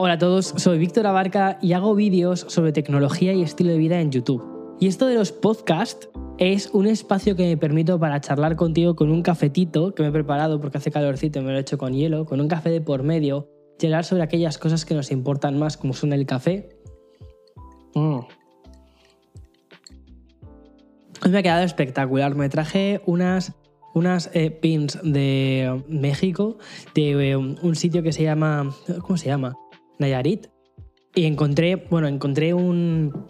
[0.00, 4.00] Hola a todos, soy Víctor Abarca y hago vídeos sobre tecnología y estilo de vida
[4.00, 4.76] en YouTube.
[4.78, 9.10] Y esto de los podcasts es un espacio que me permito para charlar contigo con
[9.10, 11.94] un cafetito que me he preparado porque hace calorcito y me lo he hecho con
[11.94, 13.48] hielo, con un café de por medio,
[13.80, 16.68] y hablar sobre aquellas cosas que nos importan más, como son el café.
[17.96, 18.20] Mm.
[21.24, 22.36] Hoy me ha quedado espectacular.
[22.36, 23.52] Me traje unas
[23.94, 26.58] unas eh, pins de México,
[26.94, 28.72] de eh, un sitio que se llama.
[29.02, 29.56] ¿Cómo se llama?
[29.98, 30.48] Nayarit.
[31.14, 33.26] Y encontré, bueno, encontré un,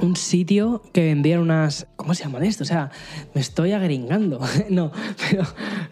[0.00, 1.86] un sitio que vendían unas.
[1.96, 2.64] ¿Cómo se llaman esto?
[2.64, 2.90] O sea,
[3.34, 4.40] me estoy agringando.
[4.70, 4.92] no,
[5.28, 5.44] pero.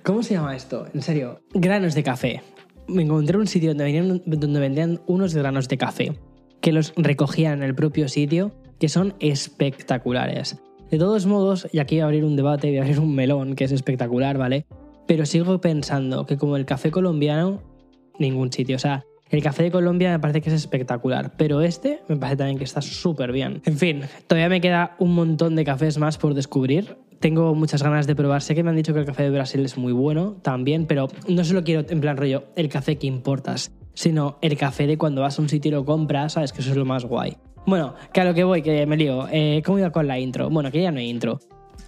[0.04, 0.86] ¿Cómo se llama esto?
[0.94, 1.40] En serio.
[1.54, 2.42] Granos de café.
[2.86, 6.18] Me encontré un sitio donde donde vendían unos granos de café
[6.60, 10.60] que los recogían en el propio sitio, que son espectaculares.
[10.90, 13.54] De todos modos, y aquí voy a abrir un debate, voy a abrir un melón,
[13.54, 14.66] que es espectacular, ¿vale?
[15.06, 17.62] Pero sigo pensando que como el café colombiano,
[18.18, 18.76] ningún sitio.
[18.76, 22.38] O sea, el café de Colombia me parece que es espectacular, pero este me parece
[22.38, 23.62] también que está súper bien.
[23.64, 26.96] En fin, todavía me queda un montón de cafés más por descubrir.
[27.20, 28.42] Tengo muchas ganas de probar.
[28.42, 31.08] Sé que me han dicho que el café de Brasil es muy bueno también, pero
[31.28, 35.22] no solo quiero en plan rollo el café que importas, sino el café de cuando
[35.22, 37.36] vas a un sitio y lo compras, sabes que eso es lo más guay.
[37.66, 39.26] Bueno, que a lo que voy, que me lío.
[39.30, 40.48] Eh, ¿Cómo iba con la intro?
[40.48, 41.40] Bueno, que ya no hay intro.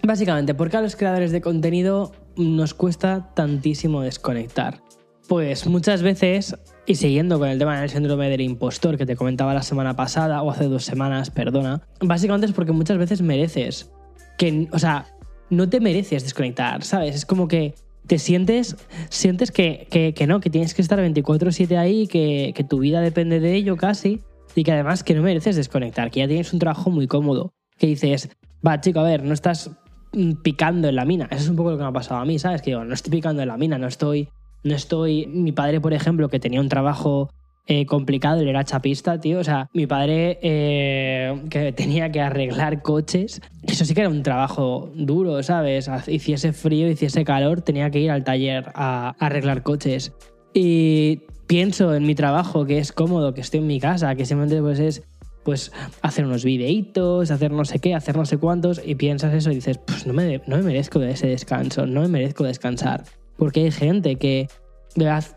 [0.03, 4.83] Básicamente, ¿por qué a los creadores de contenido nos cuesta tantísimo desconectar?
[5.29, 9.55] Pues muchas veces, y siguiendo con el tema del síndrome del impostor que te comentaba
[9.55, 13.91] la semana pasada, o hace dos semanas, perdona, básicamente es porque muchas veces mereces
[14.39, 15.07] que, o sea,
[15.51, 17.15] no te mereces desconectar, ¿sabes?
[17.15, 17.75] Es como que
[18.07, 18.77] te sientes,
[19.09, 19.87] sientes que,
[20.17, 23.77] que, no, que tienes que estar 24/7 ahí, que, que tu vida depende de ello
[23.77, 24.21] casi,
[24.55, 27.87] y que además que no mereces desconectar, que ya tienes un trabajo muy cómodo, que
[27.87, 28.31] dices,
[28.67, 29.71] va chico, a ver, no estás
[30.13, 32.25] mm, picando en la mina, eso es un poco lo que me ha pasado a
[32.25, 32.63] mí, ¿sabes?
[32.63, 34.29] Que digo, no estoy picando en la mina, no estoy
[34.63, 35.27] no estoy.
[35.27, 37.31] Mi padre, por ejemplo, que tenía un trabajo
[37.67, 39.39] eh, complicado, él era chapista, tío.
[39.39, 44.23] O sea, mi padre eh, que tenía que arreglar coches, eso sí que era un
[44.23, 45.89] trabajo duro, ¿sabes?
[46.09, 50.13] Hiciese frío, hiciese calor, tenía que ir al taller a, arreglar coches.
[50.53, 54.61] Y pienso en mi trabajo, que es cómodo, que estoy en mi casa, que simplemente
[54.61, 55.03] pues es
[55.45, 55.73] pues
[56.03, 59.55] hacer unos videitos, hacer no sé qué, hacer no sé cuántos, y piensas eso y
[59.55, 63.05] dices, pues no me, no me merezco ese descanso, no me merezco descansar
[63.41, 64.49] porque hay gente que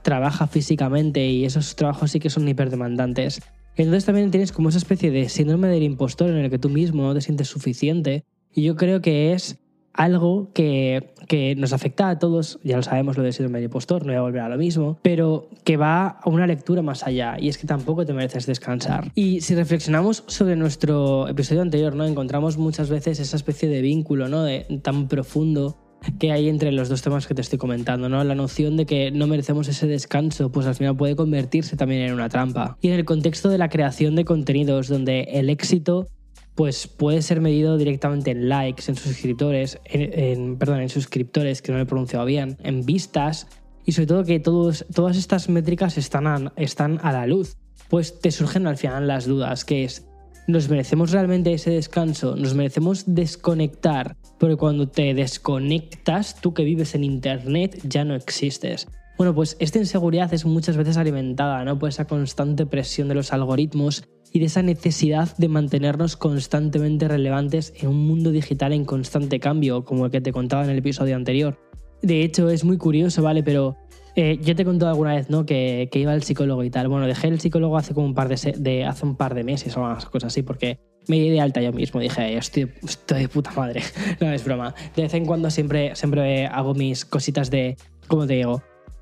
[0.02, 3.42] trabaja físicamente y esos trabajos sí que son hiperdemandantes.
[3.78, 7.04] Entonces también tienes como esa especie de síndrome del impostor en el que tú mismo
[7.04, 8.26] no te sientes suficiente.
[8.54, 9.58] Y yo creo que es
[9.94, 14.02] algo que, que, nos afecta a todos, ya lo sabemos lo del síndrome del impostor,
[14.02, 17.38] no voy a volver a lo mismo, pero que va a una lectura más allá
[17.40, 19.12] y es que tampoco te mereces descansar.
[19.16, 22.06] Y si reflexionamos sobre nuestro episodio anterior, ¿no?
[22.06, 24.44] encontramos muchas veces esa especie de vínculo ¿no?
[24.44, 25.78] de, tan profundo
[26.20, 28.24] que hay entre los dos temas que te estoy comentando, ¿no?
[28.24, 32.14] La noción de que no merecemos ese descanso, pues al final puede convertirse también en
[32.14, 32.78] una trampa.
[32.82, 36.08] Y en el contexto de la creación de contenidos, donde el éxito
[36.56, 41.80] pues puede ser medido directamente en likes, en suscriptores, en, perdón, en suscriptores, que no
[41.80, 43.48] lo he pronunciado bien, en vistas,
[43.86, 47.58] y sobre todo que todos, todas estas métricas están están a la luz.
[47.90, 50.06] Pues te surgen al final las dudas, que es,
[50.48, 52.36] ¿nos merecemos realmente ese descanso?
[52.36, 58.90] ¿Nos merecemos desconectar porque cuando te desconectas, tú que vives en Internet ya no existes.
[59.18, 61.80] Bueno, pues esta inseguridad es muchas veces alimentada ¿no?
[61.80, 64.04] por esa constante presión de los algoritmos
[64.34, 69.86] y de esa necesidad de mantenernos constantemente relevantes en un mundo digital en constante cambio,
[69.86, 71.58] como el que te contaba en el episodio anterior.
[72.02, 73.44] De hecho, es muy curioso, ¿vale?
[73.44, 73.78] Pero
[74.18, 75.46] eh, yo te he contado alguna vez, ¿no?
[75.46, 76.90] Que, iba al psicólogo y tal.
[76.90, 79.80] Bueno, dejé el psicólogo hace como un par de, hace un par de meses o
[79.80, 82.00] más cosas así, porque me di de alta yo mismo.
[82.00, 83.82] Dije, estoy, estoy de puta madre.
[84.20, 84.74] no es broma.
[84.96, 87.78] De vez en cuando siempre, siempre hago mis cositas de,
[88.08, 88.62] ¿cómo te digo?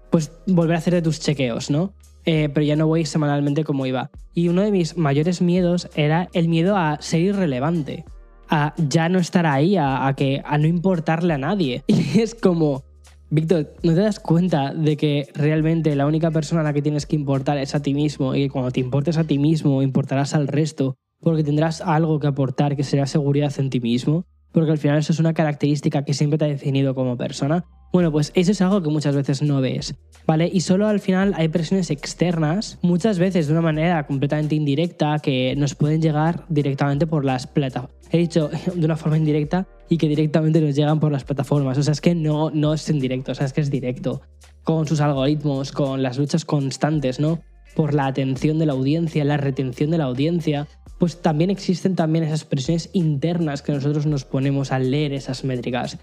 [0.09, 1.93] Pues volver a hacer de tus chequeos, ¿no?
[2.25, 4.11] Eh, pero ya no voy semanalmente como iba.
[4.33, 8.05] Y uno de mis mayores miedos era el miedo a ser irrelevante,
[8.49, 11.83] a ya no estar ahí, a, que, a no importarle a nadie.
[11.87, 12.83] Y es como,
[13.29, 17.05] Víctor, ¿no te das cuenta de que realmente la única persona a la que tienes
[17.05, 20.35] que importar es a ti mismo y que cuando te importes a ti mismo importarás
[20.35, 20.97] al resto?
[21.21, 25.13] Porque tendrás algo que aportar que será seguridad en ti mismo, porque al final eso
[25.13, 27.65] es una característica que siempre te ha definido como persona.
[27.93, 29.95] Bueno, pues eso es algo que muchas veces no ves,
[30.25, 30.49] ¿vale?
[30.51, 35.55] Y solo al final hay presiones externas, muchas veces de una manera completamente indirecta, que
[35.57, 37.95] nos pueden llegar directamente por las plataformas.
[38.09, 41.77] He dicho de una forma indirecta y que directamente nos llegan por las plataformas.
[41.77, 44.21] O sea, es que no, no es indirecto, o sea, es que es directo.
[44.63, 47.41] Con sus algoritmos, con las luchas constantes, ¿no?
[47.75, 50.67] Por la atención de la audiencia, la retención de la audiencia,
[51.01, 55.97] pues también existen también esas presiones internas que nosotros nos ponemos al leer esas métricas.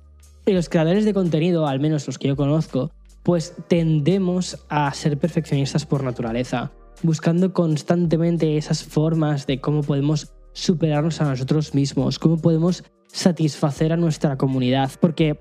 [0.45, 2.91] Y los creadores de contenido, al menos los que yo conozco,
[3.23, 6.73] pues tendemos a ser perfeccionistas por naturaleza.
[7.05, 13.97] buscando constantemente esas formas de cómo podemos superarnos a nosotros mismos, cómo podemos satisfacer a
[13.97, 15.39] nuestra comunidad, porque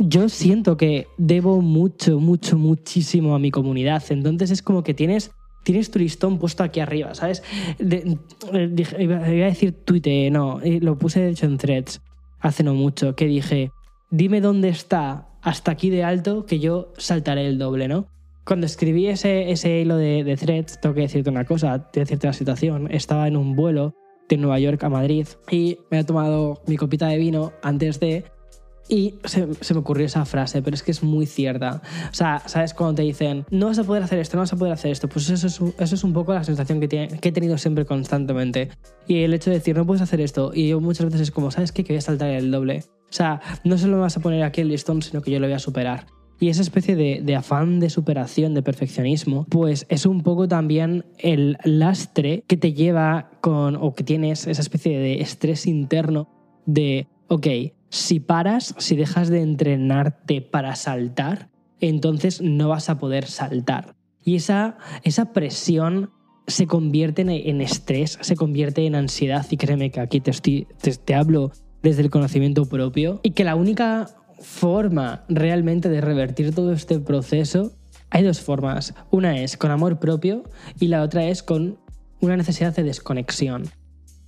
[0.00, 5.30] yo siento que debo mucho, mucho, muchísimo a mi comunidad, entonces es como que tienes
[5.68, 7.42] tienes tu listón puesto aquí arriba, ¿sabes?
[7.78, 12.00] iba, a decir Twitter, no, eh, lo puse de hecho en threads
[12.40, 13.70] hace no mucho, que dije,
[14.10, 18.06] dime dónde está hasta aquí de alto que yo saltaré el doble, ¿no?
[18.46, 22.32] Cuando escribí ese, ese hilo de, de threads, tengo que decirte una cosa, decirte la
[22.32, 23.92] situación, estaba en un vuelo
[24.26, 28.24] de Nueva York a Madrid y me he tomado mi copita de vino antes de
[28.88, 31.82] y se, me ocurrió esa frase, pero es que es muy cierta.
[32.10, 32.74] O sea, ¿sabes?
[32.74, 35.08] Cuando te dicen, no vas a poder hacer esto, no vas a poder hacer esto,
[35.08, 37.84] pues eso es, eso es un poco la sensación que, tiene, que he tenido siempre
[37.84, 38.70] constantemente.
[39.06, 41.50] Y el hecho de decir, no puedes hacer esto, y yo muchas veces es como,
[41.50, 41.84] ¿sabes qué?
[41.84, 42.84] Que voy a saltar el doble.
[43.10, 45.46] O sea, no solo me vas a poner aquí el listón, sino que yo lo
[45.46, 46.06] voy a superar.
[46.40, 51.04] Y esa especie de, de, afán de superación, de perfeccionismo, pues es un poco también
[51.18, 56.28] el lastre que te lleva con, o que tienes esa especie de estrés interno
[56.64, 57.46] de, ok,
[57.90, 61.50] si paras, si dejas de entrenarte para saltar,
[61.80, 63.94] entonces no vas a poder saltar.
[64.24, 66.10] Y esa, esa presión
[66.46, 71.52] se convierte en, estrés, se convierte en ansiedad y créeme que aquí te, te, hablo
[71.82, 74.08] desde el conocimiento propio y que la única
[74.40, 77.72] forma realmente de revertir todo este proceso,
[78.10, 78.94] hay dos formas.
[79.10, 80.44] Una es con amor propio
[80.80, 81.78] y la otra es con
[82.20, 83.64] una necesidad de desconexión.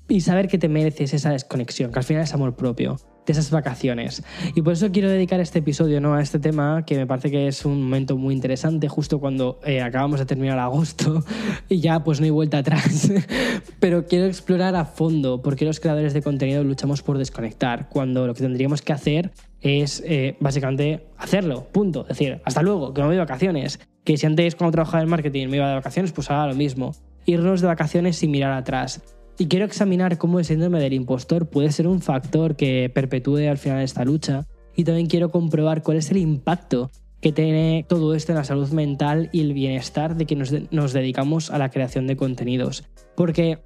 [0.08, 3.50] Y saber que te mereces esa desconexión, que al final es amor propio de esas
[3.50, 4.22] vacaciones.
[4.54, 6.14] Y por eso quiero dedicar este episodio ¿no?
[6.14, 9.80] a este tema, que me parece que es un momento muy interesante, justo cuando eh,
[9.80, 11.24] acabamos de terminar agosto
[11.68, 13.10] y ya pues no hay vuelta atrás.
[13.80, 18.26] Pero quiero explorar a fondo por qué los creadores de contenido luchamos por desconectar, cuando
[18.26, 22.02] lo que tendríamos que hacer es eh, básicamente hacerlo, punto.
[22.02, 23.80] Es decir, hasta luego, que no voy de vacaciones.
[24.04, 26.94] Que si antes cuando trabajaba en marketing me iba de vacaciones, pues haga lo mismo.
[27.26, 29.02] Irnos de vacaciones sin mirar atrás.
[29.40, 33.56] Y quiero examinar cómo el síndrome del impostor puede ser un factor que perpetúe al
[33.56, 34.46] final esta lucha.
[34.76, 36.90] Y también quiero comprobar cuál es el impacto
[37.22, 41.50] que tiene todo esto en la salud mental y el bienestar de que nos, dedicamos
[41.50, 42.84] a la creación de contenidos.
[43.16, 43.60] Porque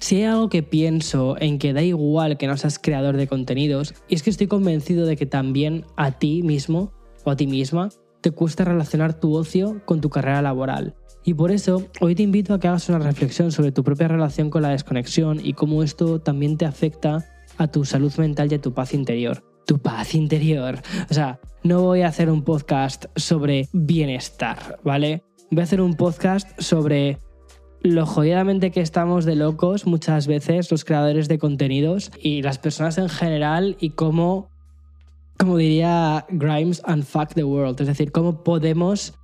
[0.00, 3.94] si hay algo que pienso en que da igual que no seas creador de contenidos,
[4.08, 6.92] y es que estoy convencido de que también a ti mismo
[7.22, 7.90] o a ti misma
[8.20, 10.96] te cuesta relacionar tu ocio con tu carrera laboral.
[11.26, 14.48] Y por eso hoy te invito a que hagas una reflexión sobre tu propia relación
[14.48, 17.26] con la desconexión y cómo esto también te afecta
[17.58, 19.42] a tu salud mental y a tu paz interior.
[19.66, 20.80] Tu paz interior.
[21.10, 25.24] O sea, no voy a hacer un podcast sobre bienestar, ¿vale?
[25.50, 27.18] Voy a hacer un podcast sobre
[27.82, 32.98] lo jodidamente que estamos de locos muchas veces los creadores de contenidos y las personas
[32.98, 34.48] en general y cómo,
[35.36, 37.80] como diría Grimes, unfuck the world.
[37.80, 39.14] Es decir, cómo podemos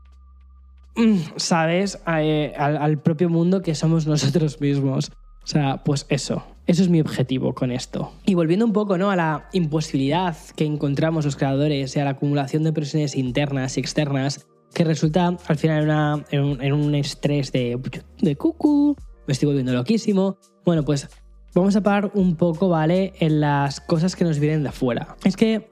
[0.96, 5.10] Mm, sabes eh, al, propio mundo que somos nosotros mismos.
[5.42, 8.12] O sea, pues eso, eso es mi objetivo con esto.
[8.24, 9.10] Y volviendo un poco ¿no?
[9.10, 13.80] a la imposibilidad que encontramos los creadores y a la acumulación de presiones internas y
[13.80, 17.78] externas, que resulta al final en, un, estrés de,
[18.20, 18.96] de cucu,
[19.26, 20.38] me estoy volviendo loquísimo.
[20.64, 21.08] Bueno, pues
[21.54, 23.12] vamos a parar un poco, ¿vale?
[23.18, 25.16] En las cosas que nos vienen de afuera.
[25.24, 25.70] Es que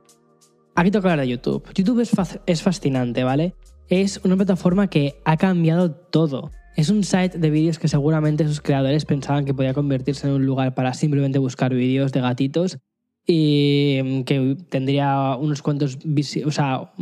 [0.74, 1.64] aquí toca hablar de YouTube.
[1.72, 2.04] YouTube
[2.46, 3.54] es fascinante, ¿vale?
[3.90, 6.52] Es una plataforma que ha cambiado todo.
[6.76, 10.46] Es un site de vídeos que seguramente sus creadores pensaban que podía convertirse en un
[10.46, 12.78] lugar para simplemente buscar vídeos de gatitos
[13.26, 15.98] y mm, que tendría unos cuantos,
[16.46, 16.92] o sea,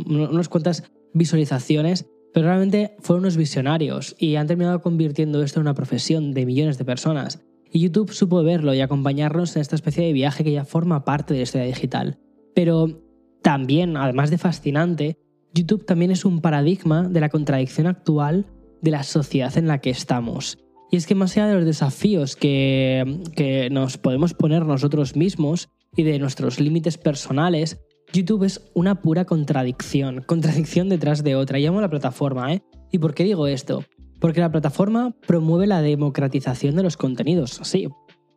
[0.49, 6.33] cuantas visualizaciones, pero realmente fueron unos visionarios y han terminado convirtiendo esto en una profesión
[6.33, 7.39] de millones de personas.
[7.71, 11.33] Y YouTube supo verlo y acompañarnos en esta especie de viaje que ya forma parte
[11.33, 12.17] de la historia digital.
[12.55, 12.99] Pero
[13.43, 15.17] también, además de fascinante,
[15.53, 18.45] YouTube también es un paradigma de la contradicción actual
[18.81, 20.57] de la sociedad en la que estamos.
[20.91, 25.69] Y es que más allá de los desafíos que, que nos podemos poner nosotros mismos
[25.95, 27.79] y de nuestros límites personales,
[28.11, 31.59] YouTube es una pura contradicción, contradicción detrás de otra.
[31.59, 32.63] Llamo a la plataforma, ¿eh?
[32.91, 33.83] ¿Y por qué digo esto?
[34.19, 37.87] Porque la plataforma promueve la democratización de los contenidos, sí.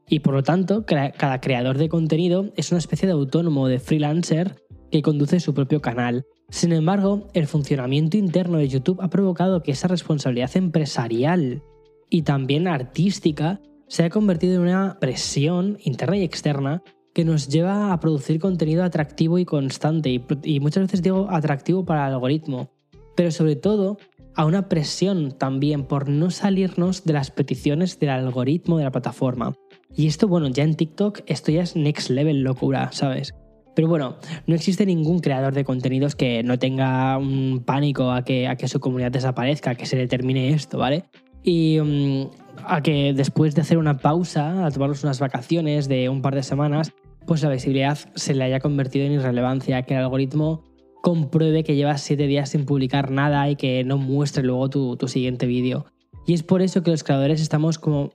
[0.09, 4.63] Y por lo tanto, cada creador de contenido es una especie de autónomo, de freelancer
[4.91, 6.27] que conduce su propio canal.
[6.53, 11.63] Sin embargo, el funcionamiento interno de YouTube ha provocado que esa responsabilidad empresarial
[12.11, 16.83] y también artística se haya convertido en una presión interna y externa
[17.15, 20.11] que nos lleva a producir contenido atractivo y constante,
[20.43, 22.71] y, muchas veces digo atractivo para el algoritmo,
[23.17, 23.97] pero sobre todo
[24.35, 29.55] a una presión también por no salirnos de las peticiones del algoritmo de la plataforma.
[29.97, 33.35] Y esto, bueno, ya en TikTok esto ya es next level locura, ¿sabes?
[33.75, 38.47] Pero bueno, no existe ningún creador de contenidos que no tenga un pánico a que,
[38.47, 41.05] a que su comunidad desaparezca, a que se determine esto, ¿vale?
[41.43, 42.31] y mm,
[42.65, 46.43] a que después de hacer una pausa, a tomarnos unas vacaciones de un par de
[46.43, 46.93] semanas,
[47.27, 50.65] pues la visibilidad se le haya convertido en irrelevancia, que el algoritmo
[51.03, 55.09] compruebe que llevas siete días sin publicar nada y que no muestre luego tu, tu
[55.09, 55.87] siguiente vídeo.
[56.27, 58.11] Y es por eso que los creadores estamos como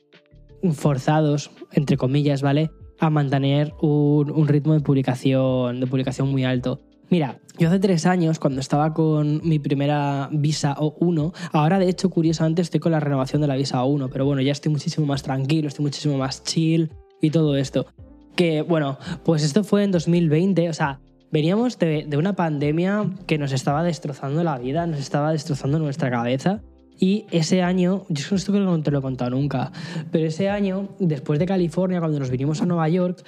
[0.71, 2.69] forzados, entre comillas, ¿vale?
[2.99, 6.79] A mantener un, un ritmo de publicación, de publicación muy alto.
[7.09, 12.09] Mira, yo hace tres años, cuando estaba con mi primera visa O1, ahora de hecho,
[12.09, 15.23] curiosamente, estoy con la renovación de la visa O1, pero bueno, ya estoy muchísimo más
[15.23, 17.85] tranquilo, estoy muchísimo más chill y todo esto.
[18.35, 20.99] Que bueno, pues esto fue en 2020, o sea,
[21.31, 26.11] veníamos de, de una pandemia que nos estaba destrozando la vida, nos estaba destrozando nuestra
[26.11, 26.61] cabeza.
[26.99, 29.71] Y ese año, yo creo que no te lo he contado nunca,
[30.11, 33.23] pero ese año, después de California, cuando nos vinimos a Nueva York,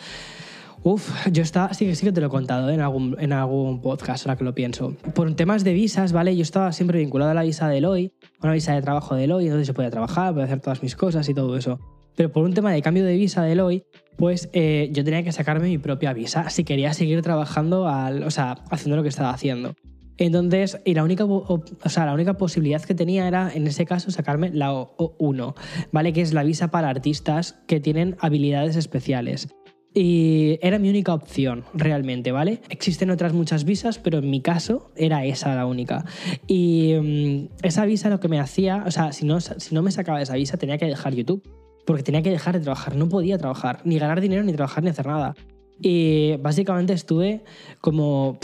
[0.81, 4.25] Uf, yo estaba, sí, sí que te lo he contado en, algún, en algún podcast,
[4.25, 4.95] ahora que lo pienso.
[5.13, 6.35] Por temas de visas, ¿vale?
[6.35, 9.45] Yo estaba siempre vinculado a la visa de Eloy, una visa de trabajo de Eloy,
[9.45, 11.79] entonces se podía trabajar, podía hacer todas mis cosas y todo eso.
[12.15, 13.83] Pero por un tema de cambio de visa de Eloy,
[14.15, 18.55] pues eh, yo tenía que sacarme mi propia visa si quería seguir trabajando, o sea,
[18.71, 19.75] haciendo lo que estaba haciendo.
[20.19, 24.11] Entonces, y la única, o sea, la única posibilidad que tenía era, en ese caso,
[24.11, 25.55] sacarme la O1,
[25.91, 26.13] ¿vale?
[26.13, 29.47] Que es la visa para artistas que tienen habilidades especiales.
[29.93, 32.61] Y era mi única opción, realmente, ¿vale?
[32.69, 36.05] Existen otras muchas visas, pero en mi caso era esa la única.
[36.47, 39.91] Y mm, esa visa lo que me hacía, o sea, si no, si no me
[39.91, 41.41] sacaba esa visa tenía que dejar YouTube,
[41.85, 44.91] porque tenía que dejar de trabajar, no podía trabajar, ni ganar dinero, ni trabajar, ni
[44.91, 45.33] hacer nada.
[45.81, 47.43] Y básicamente estuve
[47.81, 48.37] como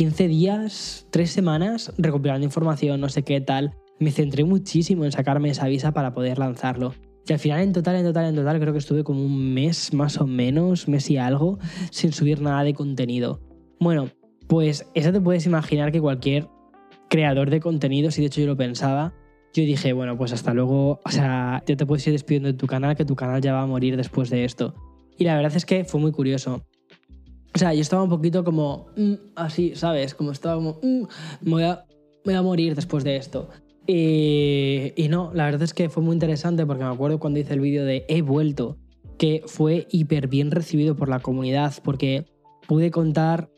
[0.00, 3.74] 15 días, 3 semanas recopilando información, no sé qué tal.
[3.98, 6.94] Me centré muchísimo en sacarme esa visa para poder lanzarlo.
[7.28, 9.92] Y al final, en total, en total, en total, creo que estuve como un mes
[9.92, 11.58] más o menos, mes y algo,
[11.90, 13.42] sin subir nada de contenido.
[13.78, 14.08] Bueno,
[14.46, 16.48] pues eso te puedes imaginar que cualquier
[17.10, 19.12] creador de contenido, si de hecho yo lo pensaba,
[19.52, 22.66] yo dije, bueno, pues hasta luego, o sea, ya te puedes ir despidiendo de tu
[22.66, 24.74] canal, que tu canal ya va a morir después de esto.
[25.18, 26.64] Y la verdad es que fue muy curioso.
[27.54, 30.14] O sea, yo estaba un poquito como mm, así, ¿sabes?
[30.14, 31.02] Como estaba como, mm,
[31.42, 31.84] me, voy a,
[32.24, 33.48] me voy a morir después de esto.
[33.86, 37.60] Y, no, la verdad es que fue muy interesante porque me acuerdo cuando hice el
[37.60, 38.78] vídeo de He vuelto,
[39.18, 42.24] que fue hiper bien recibido por la comunidad porque
[42.68, 43.50] pude contar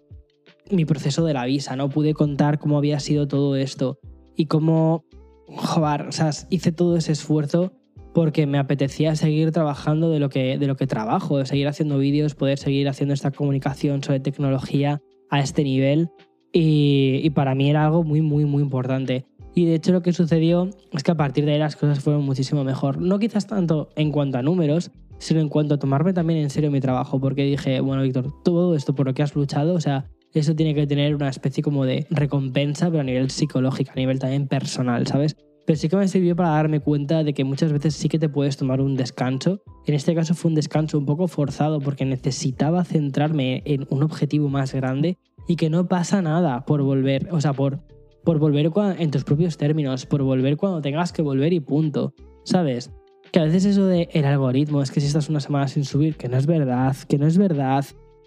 [0.70, 1.90] mi proceso de la visa, ¿no?
[1.90, 3.99] Pude contar cómo había sido todo esto
[4.34, 5.04] y cómo,
[5.49, 7.72] joder, o sea, hice todo ese esfuerzo
[8.12, 11.99] porque me apetecía seguir trabajando de lo que, de lo que trabajo, de seguir haciendo
[11.99, 15.00] vídeos, poder seguir haciendo esta comunicación sobre tecnología
[15.31, 16.11] a este nivel
[16.52, 19.25] y, y para mí era algo muy, muy, muy importante.
[19.54, 22.25] Y de hecho lo que sucedió es que a partir de ahí las cosas fueron
[22.25, 22.99] muchísimo mejor.
[22.99, 26.71] No quizás tanto en cuanto a números, sino en cuanto a tomarme también en serio
[26.71, 30.07] mi trabajo, porque dije, bueno, Víctor, todo esto por lo que has luchado, o sea,
[30.33, 34.19] eso tiene que tener una especie como de recompensa, pero a nivel psicológico, a nivel
[34.19, 35.37] también personal, ¿sabes?
[35.66, 38.28] Pero sí que me sirvió para darme cuenta de que muchas veces sí que te
[38.28, 39.62] puedes tomar un descanso.
[39.87, 44.49] En este caso fue un descanso un poco forzado porque necesitaba centrarme en un objetivo
[44.49, 47.81] más grande y que no pasa nada por volver, o sea, por
[48.25, 52.14] por volver en tus propios términos, por volver cuando tengas que volver y punto,
[52.45, 52.90] ¿sabes?
[53.33, 56.16] Que a veces eso de el algoritmo es que si estás una semana sin subir,
[56.16, 57.85] que no es verdad, que no es verdad.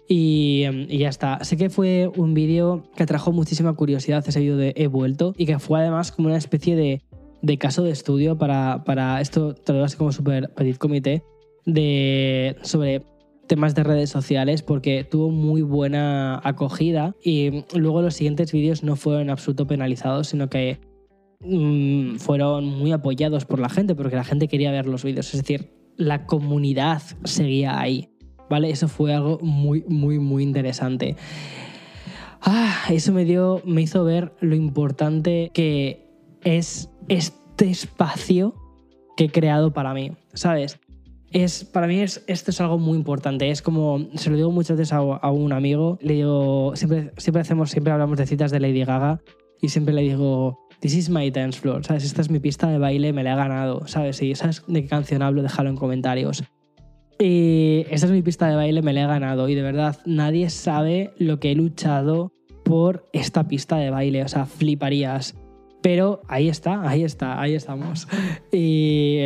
[0.08, 1.42] Y, em, ya está.
[1.42, 5.46] Sé que fue un vídeo que atrajo muchísima curiosidad ese vídeo de He vuelto y
[5.46, 7.02] que fue además como una especie de,
[7.42, 11.22] de caso de estudio para, para esto, te lo así como super petit comité,
[11.64, 13.02] de, sobre
[13.46, 18.96] temas de redes sociales porque tuvo muy buena acogida y luego los siguientes vídeos no
[18.96, 20.80] fueron en absoluto penalizados, sino que
[21.40, 25.42] mm, fueron muy apoyados por la gente porque la gente quería ver los vídeos, es
[25.42, 28.10] decir, la comunidad seguía ahí,
[28.50, 28.70] ¿vale?
[28.70, 31.16] Eso fue algo muy, muy, muy interesante.
[32.42, 36.06] Ah, eso me dio, me hizo ver lo importante que
[36.44, 38.54] es este espacio
[39.16, 40.78] que he creado para mí, ¿sabes?
[41.32, 43.50] es, para mí es, esto es algo muy importante.
[43.50, 47.70] Es como, se lo digo muchas veces a, un amigo, le digo, siempre, siempre hacemos,
[47.70, 49.20] siempre hablamos de citas de Lady Gaga
[49.60, 52.04] y siempre le digo, this is my dance floor, ¿sabes?
[52.04, 54.16] Esta es mi pista de baile, me la he ganado, ¿sabes?
[54.16, 56.44] Si sabes de qué canción hablo, déjalo en comentarios.
[57.18, 60.50] Y esta es mi pista de baile, me la he ganado y de verdad nadie
[60.50, 62.32] sabe lo que he luchado
[62.62, 65.34] por esta pista de baile, o sea, fliparías.
[65.86, 68.08] Pero ahí está, ahí está, ahí estamos.
[68.52, 69.18] Y,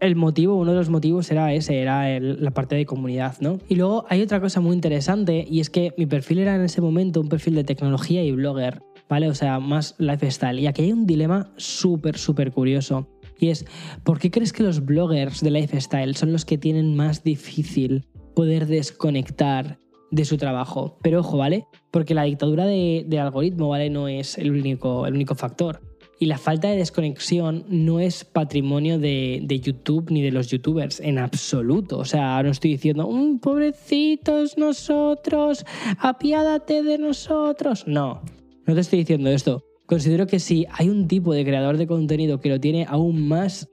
[0.00, 3.60] el motivo, uno de los motivos era ese, era la parte de comunidad, ¿no?
[3.68, 6.80] Y luego hay otra cosa muy interesante y es que mi perfil era en ese
[6.80, 9.28] momento un perfil de tecnología y blogger, ¿vale?
[9.28, 10.58] O sea, más lifestyle.
[10.58, 13.06] Y aquí hay un dilema súper, súper curioso.
[13.38, 13.64] Y es,
[14.02, 18.66] ¿por qué crees que los bloggers de lifestyle son los que tienen más difícil poder
[18.66, 19.78] desconectar
[20.14, 20.98] de su trabajo?
[21.02, 21.66] Pero ojo, ¿vale?
[21.90, 23.90] Porque la dictadura de, algoritmo, ¿vale?
[23.90, 25.80] No es el único, el único factor.
[26.20, 31.00] Y la falta de desconexión no es patrimonio de, de, YouTube ni de los youtubers
[31.00, 31.98] en absoluto.
[31.98, 35.66] O sea, no estoy diciendo, un pobrecitos nosotros,
[35.98, 37.84] apiádate de nosotros.
[37.88, 38.22] No,
[38.66, 39.64] no te estoy diciendo esto.
[39.86, 43.68] Considero que si hay un tipo de creador de contenido que lo tiene aún más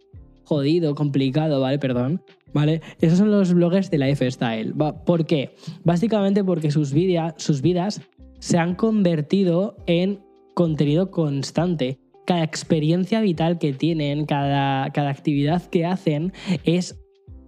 [0.52, 1.80] jodido, complicado, ¿vale?
[1.80, 2.22] Perdón.
[2.54, 2.82] ¿Vale?
[3.00, 4.74] Esos son los bloggers de la F-Style.
[5.06, 5.56] ¿Por qué?
[5.86, 6.94] Básicamente porque sus,
[7.38, 8.02] sus vidas
[8.40, 10.20] se han convertido en
[10.54, 12.00] contenido constante.
[12.26, 16.34] Cada experiencia vital que tienen, cada, cada actividad que hacen
[16.66, 17.00] es,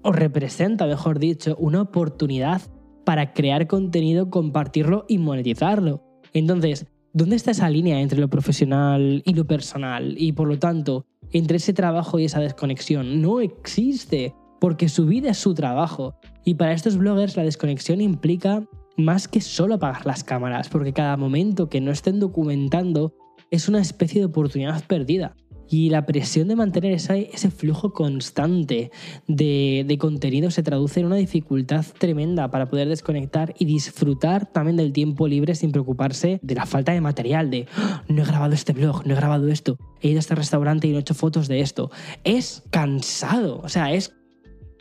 [0.01, 2.61] o representa, mejor dicho, una oportunidad
[3.03, 6.01] para crear contenido, compartirlo y monetizarlo.
[6.31, 10.15] Entonces, ¿dónde está esa línea entre lo profesional y lo personal?
[10.17, 13.21] Y por lo tanto, entre ese trabajo y esa desconexión.
[13.21, 16.15] No existe, porque su vida es su trabajo.
[16.45, 18.63] Y para estos bloggers la desconexión implica
[18.95, 23.13] más que solo apagar las cámaras, porque cada momento que no estén documentando
[23.51, 25.35] es una especie de oportunidad perdida.
[25.73, 28.91] Y la presión de mantener ese, flujo constante
[29.27, 34.77] de, de, contenido se traduce en una dificultad tremenda para poder desconectar y disfrutar también
[34.77, 38.53] del tiempo libre sin preocuparse de la falta de material, de ah, no he grabado
[38.53, 41.15] este blog, no he grabado esto, he ido a este restaurante y no he hecho
[41.15, 41.89] fotos de esto.
[42.23, 44.13] Es cansado, o sea, es,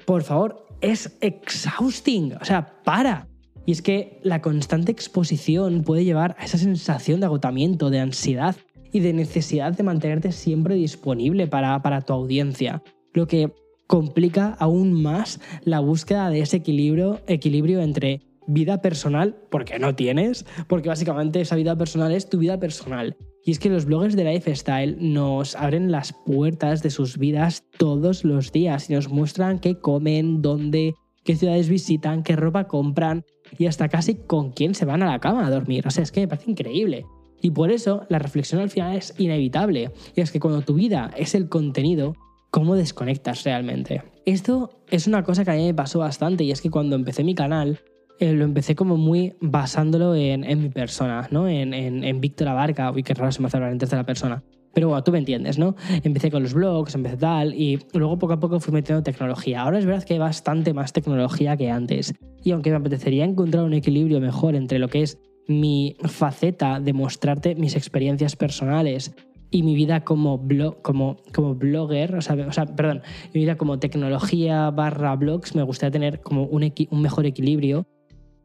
[0.05, 3.29] por favor, es exhausting, o sea, para.
[3.65, 8.57] Y es que la constante exposición puede llevar a esa sensación de agotamiento, de ansiedad
[8.93, 12.83] y de necesidad de mantenerte siempre disponible para, para tu audiencia,
[13.13, 13.53] lo que
[13.87, 20.45] complica aún más la búsqueda de ese equilibrio, equilibrio entre vida personal, porque no tienes,
[20.69, 23.17] porque básicamente esa vida personal es tu vida personal.
[23.45, 28.25] Y es que los bloggers de Lifestyle nos abren las puertas de sus vidas todos
[28.25, 30.95] los días y nos muestran qué comen, dónde,
[31.25, 33.25] qué ciudades visitan, qué ropa compran
[33.59, 35.87] y hasta casi con quién se van a la cama a dormir.
[35.87, 37.05] O sea, es que me parece increíble.
[37.43, 39.91] Y por eso la reflexión al final es inevitable.
[40.15, 42.15] Y es que cuando tu vida es el contenido,
[42.51, 44.03] ¿cómo desconectas realmente?
[44.25, 47.25] Esto es una cosa que a mí me pasó bastante y es que cuando empecé
[47.25, 47.81] mi canal,
[48.21, 51.49] eh, lo empecé como muy basándolo en, mi persona, ¿no?
[51.49, 52.93] En, en, Víctor Abarca.
[52.93, 54.45] Uy, qué raro se me hace hablar en tercera persona.
[54.73, 55.75] Pero bueno, tú me entiendes, ¿no?
[56.05, 59.63] Empecé con los blogs, empecé tal, y luego poco a poco fui metiendo tecnología.
[59.63, 62.15] Ahora es verdad que hay bastante más tecnología que antes.
[62.45, 66.93] Y aunque me apetecería encontrar un equilibrio mejor entre lo que es mi faceta de
[66.93, 69.15] mostrarte mis experiencias personales
[69.51, 72.37] y mi vida como, blog, como, como blogger, o sea,
[72.75, 73.03] perdón,
[73.35, 77.87] mi vida como tecnología barra blogs, me gustaría tener como un, un mejor equilibrio.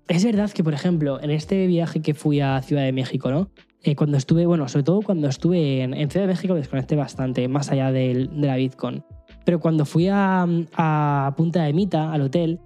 [0.10, 3.50] Es verdad que, por ejemplo, en este viaje que fui a Ciudad de México, ¿no?
[3.84, 7.72] Eh, cuando estuve, bueno, sobre todo cuando estuve en, Ciudad de México desconecté bastante, más
[7.72, 9.04] allá de la Bitcoin.
[9.46, 12.60] Pero cuando fui a, a Punta de Mita, al hotel,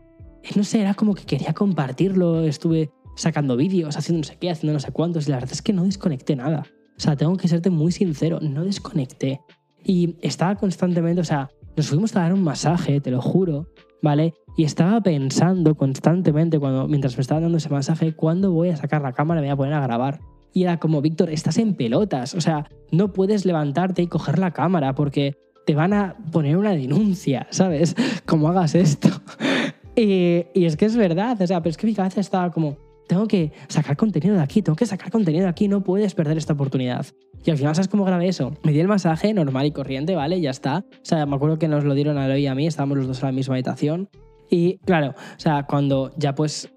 [0.56, 4.74] no sé, era como que quería compartirlo, estuve sacando vídeos, haciendo no sé qué, haciendo
[4.74, 6.65] no sé cuántos, y la verdad es que no desconecté nada.
[6.97, 9.41] O sea, tengo que serte muy sincero, no desconecté.
[9.84, 13.67] Y estaba constantemente, o sea, nos fuimos a dar un masaje, te lo juro,
[14.02, 14.34] ¿vale?
[14.58, 19.02] Y estaba pensando constantemente, cuando, mientras me estaba dando ese masaje, ¿cuándo voy a sacar
[19.02, 20.19] la cámara y me voy a poner a grabar?
[20.54, 24.52] Y era como, Víctor, estás en pelotas, o sea, no puedes levantarte y coger la
[24.52, 27.95] cámara porque te van a poner una denuncia, ¿sabes?
[28.26, 29.10] Como hagas esto.
[29.95, 32.78] y, y es que es verdad, o sea, pero es que mi cabeza estaba como,
[33.12, 36.38] tengo que sacar contenido de aquí, tengo que sacar contenido de aquí, no puedes perder
[36.38, 37.06] esta oportunidad.
[37.43, 38.54] Y al final, ¿sabes cómo grabé eso?
[38.63, 40.39] Me di el masaje normal y corriente, ¿vale?
[40.39, 40.86] Ya está.
[40.89, 43.08] O sea, me acuerdo que nos lo dieron a Eloy y a mí, estábamos los
[43.08, 44.08] dos en la misma habitación.
[44.50, 46.71] Y claro, o sea, cuando ya pues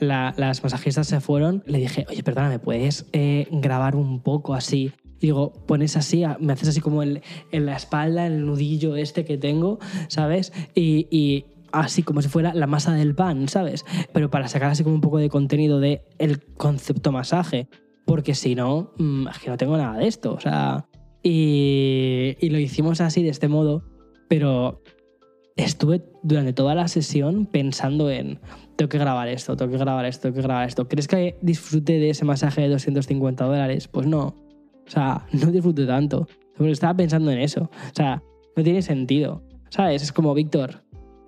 [0.00, 4.90] las masajistas se fueron, le dije, oye, perdona, ¿me puedes eh, grabar un poco así?
[5.20, 9.38] Y digo, pones así, me haces así como en, la espalda, el nudillo este que
[9.38, 9.78] tengo,
[10.08, 10.52] ¿sabes?
[10.74, 13.84] y, así como si fuera la masa del pan, ¿sabes?
[14.12, 16.02] Pero para sacar así como un poco de contenido de
[16.56, 17.68] concepto masaje,
[18.06, 20.86] porque si no, mm, es que no tengo nada de esto, o sea,
[21.22, 23.84] y, lo hicimos así de este modo,
[24.28, 24.82] pero
[25.56, 28.40] estuve durante toda la sesión pensando en,
[28.76, 30.88] tengo que grabar esto, tengo que grabar esto, tengo que grabar esto.
[30.88, 33.88] ¿Crees que disfruté de ese masaje de 250 dólares?
[33.88, 34.34] Pues no.
[34.86, 36.26] O sea, no disfruté tanto.
[36.56, 37.64] Porque estaba pensando en eso.
[37.64, 38.22] O sea,
[38.56, 39.42] no tiene sentido.
[39.68, 40.02] ¿Sabes?
[40.02, 40.82] Es como, Víctor,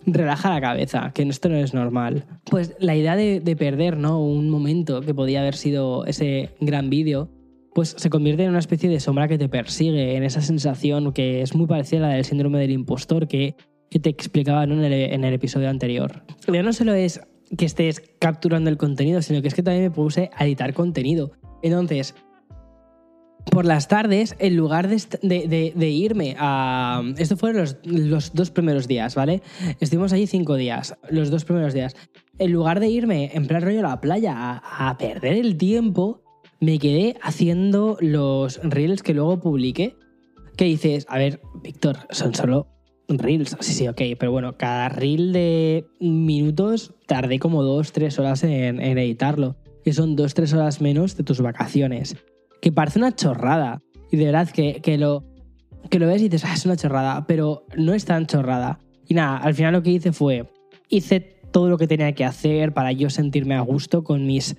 [0.07, 2.25] relaja la cabeza, que esto no es normal.
[2.51, 4.21] Pues la idea de, perder ¿no?
[4.21, 7.31] un momento que podía haber sido ese gran vídeo,
[7.75, 11.43] pues se convierte en una especie de sombra que te persigue, en esa sensación que
[11.43, 13.57] es muy parecida a la del síndrome del impostor que,
[13.91, 16.23] que te explicaba en, el, en el episodio anterior.
[16.53, 17.21] Ya no solo es
[17.57, 21.33] que estés capturando el contenido, sino que es que también me puse a editar contenido.
[21.62, 22.15] Entonces,
[23.50, 27.02] por las tardes, en lugar de, irme a...
[27.18, 29.42] Esto fueron los, dos primeros días, ¿vale?
[29.81, 31.94] Estuvimos allí cinco días, los dos primeros días.
[32.38, 36.22] En lugar de irme en plan rollo a la playa a, perder el tiempo,
[36.61, 39.96] me quedé haciendo los reels que luego publiqué.
[40.57, 42.68] que dices, a ver, Víctor, son solo
[43.09, 43.57] reels.
[43.61, 48.81] Sí, sí, ok, pero bueno, cada reel de minutos tardé como dos, tres horas en,
[48.81, 49.57] en editarlo.
[49.85, 52.16] Y son dos, tres horas menos de tus vacaciones.
[52.62, 53.83] Que parece una chorrada.
[54.11, 55.25] Y de verdad que, que lo,
[55.90, 58.79] que lo ves y dices, ah, es una chorrada, pero no es tan chorrada.
[59.07, 60.51] Y nada, al final lo que hice fue,
[60.88, 61.20] hice
[61.51, 64.57] todo lo que tenía que hacer para yo sentirme a gusto con mis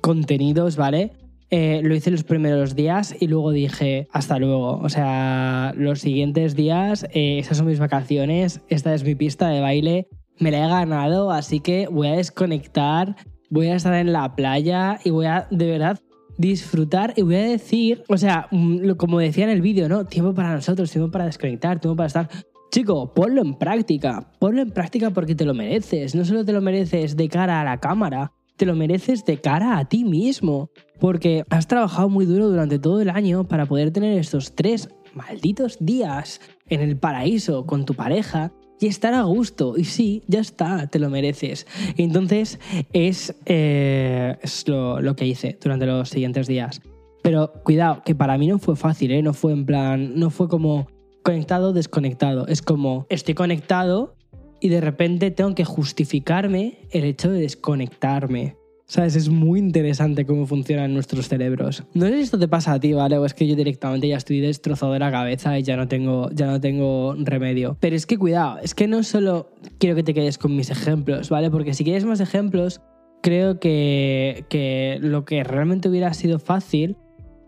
[0.00, 1.12] contenidos, ¿vale?
[1.50, 4.78] Eh, lo hice los primeros días y luego dije, hasta luego.
[4.78, 9.60] O sea, los siguientes días, eh, esas son mis vacaciones, esta es mi pista de
[9.60, 13.16] baile, me la he ganado, así que voy a desconectar,
[13.50, 16.00] voy a estar en la playa y voy a, de verdad,
[16.42, 20.04] disfrutar y voy a decir, o sea, mm, como decía en el vídeo, ¿no?
[20.04, 22.28] Tiempo para nosotros, tiempo para desconectar, tiempo para estar...
[22.70, 26.60] Chico, ponlo en práctica, ponlo en práctica porque te lo mereces, no solo te lo
[26.60, 31.44] mereces de cara a la cámara, te lo mereces de cara a ti mismo, porque
[31.50, 36.40] has trabajado muy duro durante todo el año para poder tener estos tres malditos días
[36.68, 39.74] en el paraíso con tu pareja y estar a gusto.
[39.76, 41.66] Y sí, ya está, te lo mereces.
[41.96, 42.58] Entonces
[42.92, 46.80] es, eh, es lo, lo, que hice durante los siguientes días.
[47.22, 49.22] Pero cuidado, que para mí no fue fácil, ¿eh?
[49.22, 50.88] No fue en plan, no fue como
[51.22, 52.46] conectado, desconectado.
[52.48, 54.16] Es como, estoy conectado
[54.60, 58.56] y de repente tengo que justificarme el hecho de desconectarme.
[58.86, 59.16] ¿Sabes?
[59.16, 61.84] Es muy interesante cómo funcionan nuestros cerebros.
[61.94, 63.16] No sé si esto te pasa a ti, ¿vale?
[63.18, 66.30] O es que yo directamente ya estoy destrozado de la cabeza y ya no tengo,
[66.32, 67.76] ya no tengo remedio.
[67.80, 71.30] Pero es que cuidado, es que no solo quiero que te quedes con mis ejemplos,
[71.30, 71.50] ¿vale?
[71.50, 72.80] Porque si quieres más ejemplos,
[73.22, 76.96] creo que, que lo que realmente hubiera sido fácil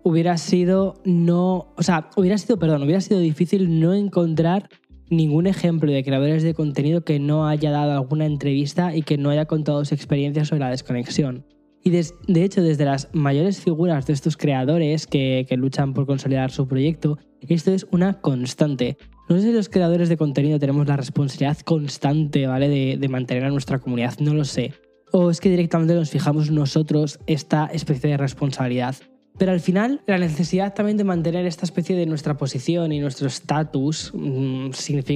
[0.05, 1.73] hubiera sido no.
[1.77, 4.69] O sea, hubiera sido, perdón, hubiera sido difícil no encontrar
[5.11, 9.31] ningún ejemplo de creadores de contenido que no haya dado alguna entrevista y que no
[9.31, 11.45] haya contado su experiencia sobre la desconexión.
[11.83, 16.67] Y de hecho, desde las mayores figuras de estos creadores que, luchan por consolidar su
[16.67, 18.97] proyecto, esto es una constante.
[19.29, 22.71] No sé si los creadores de contenido tenemos la responsabilidad constante, ¿vale?
[22.71, 24.73] De, de mantener a nuestra comunidad, no lo sé.
[25.13, 28.97] O es que directamente nos fijamos nosotros esta especie de responsabilidad.
[29.37, 33.27] Pero al final, la necesidad también de mantener esta especie de nuestra posición y nuestro
[33.27, 34.71] estatus, mmm,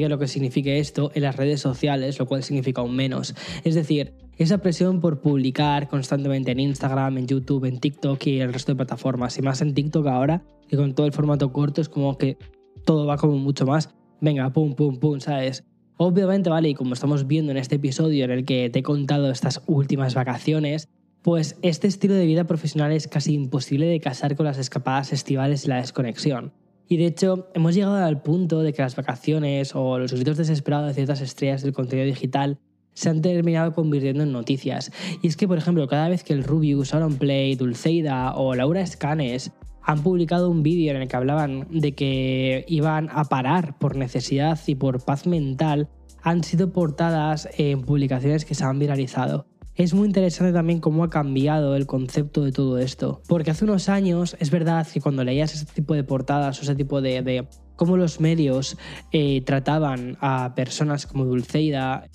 [0.08, 3.36] lo que signifique esto, en las redes sociales, lo cual significa aún menos.
[3.62, 8.52] Es decir, esa presión por publicar constantemente en Instagram, en YouTube, en TikTok y el
[8.52, 9.38] resto de plataformas.
[9.38, 12.38] Y más en TikTok ahora, que con todo el formato corto es como que
[12.84, 13.94] todo va como mucho más.
[14.20, 15.64] Venga, pum, pum, pum, ¿sabes?
[15.96, 19.30] Obviamente, vale, y como estamos viendo en este episodio en el que te he contado
[19.30, 20.88] estas últimas vacaciones,
[21.28, 25.66] pues este estilo de vida profesional es casi imposible de casar con las escapadas estivales
[25.66, 26.54] y la desconexión.
[26.88, 30.88] Y de hecho, hemos llegado al punto de que las vacaciones o los gritos desesperados
[30.88, 32.58] de ciertas estrellas del contenido digital
[32.94, 34.90] se han terminado convirtiendo en noticias.
[35.20, 39.50] Y es que, por ejemplo, cada vez que el Rubius, Play, Dulceida o Laura Scanes
[39.82, 44.58] han publicado un vídeo en el que hablaban de que iban a parar por necesidad
[44.66, 45.90] y por paz mental,
[46.22, 49.44] han sido portadas en publicaciones que se han viralizado
[49.78, 53.22] es muy interesante también cómo ha cambiado el concepto de todo esto.
[53.28, 56.74] Porque hace unos años es verdad que cuando leías ese tipo de portadas o ese
[56.74, 57.46] tipo de...
[57.76, 58.76] cómo los medios
[59.12, 62.08] eh, trataban a personas como Dulceida,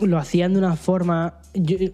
[0.00, 1.40] lo hacían de una forma,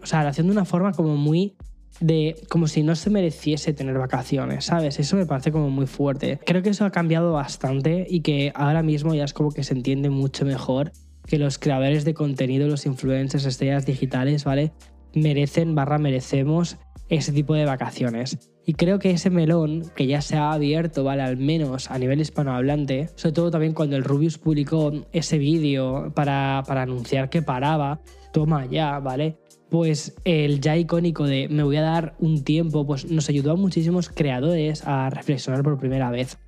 [0.01, 1.57] o sea, lo hacían de una forma como muy
[2.01, 4.99] de como si no se mereciese tener vacaciones, ¿sabes?
[4.99, 6.39] Eso me parece como muy fuerte.
[6.45, 9.75] Creo que eso ha cambiado bastante y que ahora mismo ya es como que se
[9.75, 10.93] entiende mucho mejor
[11.27, 14.73] que los creadores de contenido, los influencers, estrellas digitales, ¿vale?
[15.15, 18.51] Merecen barra merecemos ese tipo de vacaciones.
[18.65, 21.23] Y creo que ese melón que ya se ha abierto, ¿vale?
[21.23, 26.63] Al menos a nivel hispanohablante, sobre todo también cuando el Rubius publicó ese vídeo para,
[26.67, 28.01] para anunciar que paraba,
[28.33, 29.39] toma ya, ¿vale?
[29.69, 33.57] Pues el ya icónico de me voy a dar un tiempo, pues nos ayudó a
[33.57, 36.39] muchísimos creadores a reflexionar por primera vez.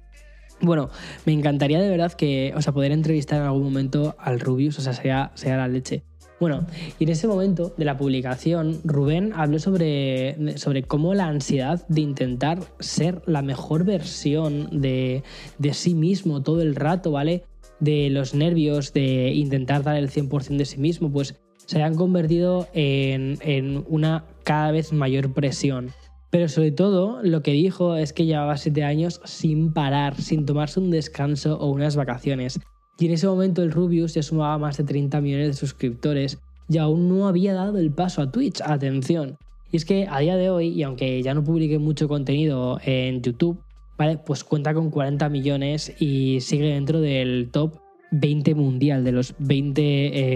[0.61, 0.89] Bueno,
[1.27, 4.83] me encantaría de verdad que, o sea, poder entrevistar en algún momento al Rubius, o
[4.83, 6.05] sea, sea, sea la leche.
[6.41, 6.67] Bueno,
[6.99, 12.01] y en ese momento de la publicación, Rubén habló sobre, sobre cómo la ansiedad de
[12.01, 15.23] intentar ser la mejor versión de,
[15.59, 17.45] de sí mismo todo el rato, ¿vale?
[17.79, 21.37] De los nervios, de intentar dar el 100% de sí mismo, pues
[21.67, 25.93] se han convertido en, en una cada vez mayor presión.
[26.35, 30.81] Pero sobre todo lo que dijo es que llevaba siete años sin parar, sin tomarse
[30.81, 32.59] un descanso o unas vacaciones.
[32.99, 36.79] Y en ese momento el Rubius ya sumaba más de 30 millones de suscriptores y
[36.79, 38.61] aún no había dado el paso a Twitch.
[38.63, 39.37] Atención.
[39.71, 43.23] Y es que a día de hoy, y aunque ya no publique mucho contenido en
[43.23, 43.63] YouTube,
[43.97, 44.19] ¿vale?
[44.19, 47.79] Pues cuenta con 40 millones y sigue dentro del top
[48.11, 49.83] 20 mundial, de los 20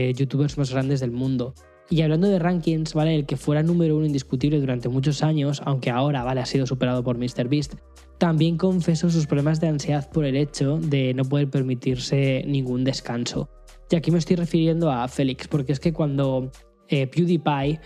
[0.09, 1.55] eh, youtubers más grandes del mundo.
[1.91, 3.15] Y hablando de rankings, ¿vale?
[3.15, 6.41] El que fuera número uno indiscutible durante muchos años, aunque ahora, ¿vale?
[6.41, 7.77] Ha sido superado por MrBeast,
[8.19, 13.49] también confesó sus problemas de ansiedad por el hecho de no poder permitirse ningún descanso.
[13.91, 16.51] Y aquí me estoy refiriendo a Félix, porque es que cuando
[16.89, 17.81] eh, PewDiePie,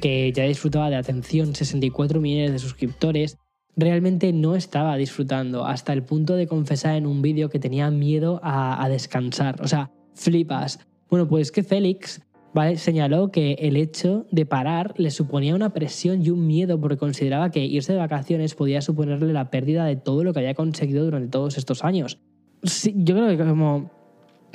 [0.00, 3.36] que ya disfrutaba de atención 64 millones de suscriptores,
[3.76, 8.40] realmente no estaba disfrutando hasta el punto de confesar en un vídeo que tenía miedo
[8.42, 9.60] a, a descansar.
[9.60, 10.78] O sea, flipas.
[11.10, 12.22] Bueno, pues que Félix
[12.76, 17.50] señaló que el hecho de parar le suponía una presión y un miedo porque consideraba
[17.50, 21.28] que irse de vacaciones podía suponerle la pérdida de todo lo que había conseguido durante
[21.28, 22.18] todos estos años.
[22.62, 23.90] Yo creo que como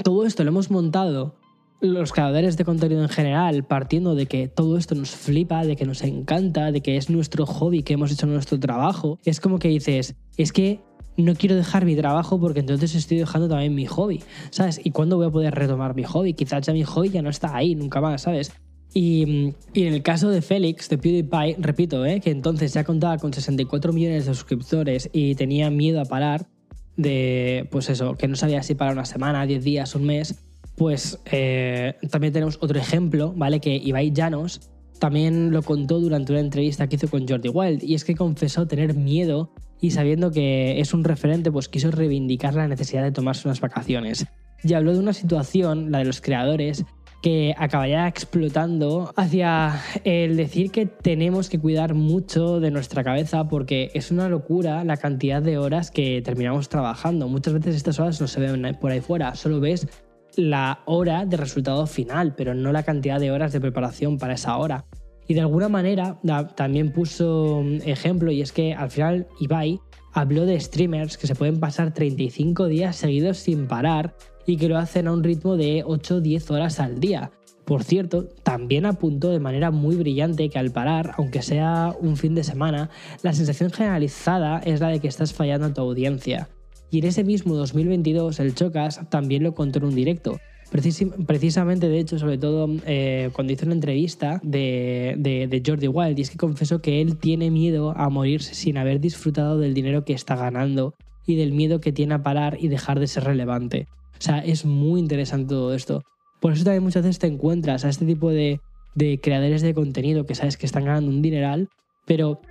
[0.04, 1.36] todo esto lo hemos montado
[1.80, 5.86] los creadores de contenido en general, partiendo de que todo esto nos flipa, de que
[5.86, 9.68] nos encanta, de que es nuestro hobby, que hemos hecho nuestro trabajo, es como que
[9.68, 10.82] dices, es que
[11.24, 14.80] no quiero dejar mi trabajo porque entonces estoy dejando también mi hobby, ¿sabes?
[14.84, 16.34] ¿Y cuándo voy a poder retomar mi hobby?
[16.34, 18.52] Quizás ya mi hobby ya no está ahí nunca más, ¿sabes?
[18.94, 22.20] Y, en el caso de Félix, de PewDiePie, repito, ¿eh?
[22.20, 26.48] que entonces ya contaba con 64 millones de suscriptores y tenía miedo a parar,
[26.96, 30.44] de, pues eso, que no sabía si para una semana, 10 días, un mes,
[30.76, 33.60] pues eh, también tenemos otro ejemplo, ¿vale?
[33.60, 37.94] Que Ibai Llanos también lo contó durante una entrevista que hizo con Jordi Wild, y
[37.94, 42.68] es que confesó tener miedo y sabiendo que es un referente, pues quiso reivindicar la
[42.68, 44.26] necesidad de tomarse unas vacaciones.
[44.64, 46.86] Y habló de una situación, la de los creadores,
[47.22, 53.90] que acabaría explotando hacia el decir que tenemos que cuidar mucho de nuestra cabeza porque
[53.94, 57.28] es una locura la cantidad de horas que terminamos trabajando.
[57.28, 59.88] Muchas veces estas horas no se ven por ahí fuera, solo ves
[60.36, 64.56] la hora de resultado final, pero no la cantidad de horas de preparación para esa
[64.58, 64.86] hora.
[65.28, 66.20] Y de alguna manera
[66.56, 69.80] también puso ejemplo y es que al final Ibai
[70.14, 74.78] habló de streamers que se pueden pasar 35 días seguidos sin parar y que lo
[74.78, 77.32] hacen a un ritmo de 8-10 horas al día.
[77.66, 82.34] Por cierto, también apuntó de manera muy brillante que al parar, aunque sea un fin
[82.34, 82.90] de semana,
[83.24, 86.48] la sensación generalizada es la de que estás fallando a tu audiencia.
[86.90, 90.40] Y en ese mismo 2022 el Chocas también lo contó en un directo.
[90.70, 96.22] Precisamente, de hecho, sobre todo eh, cuando hizo una entrevista de, de, Jordi Wild, y
[96.22, 100.14] es que confesó que él tiene miedo a morirse sin haber disfrutado del dinero que
[100.14, 100.94] está ganando
[101.26, 103.88] y del miedo que tiene a parar y dejar de ser relevante.
[104.20, 106.04] O sea, es muy interesante todo esto.
[106.40, 108.60] Por eso también muchas veces te encuentras a este tipo de,
[108.96, 111.70] de creadores de contenido que sabes que están ganando un dineral,
[112.06, 112.42] pero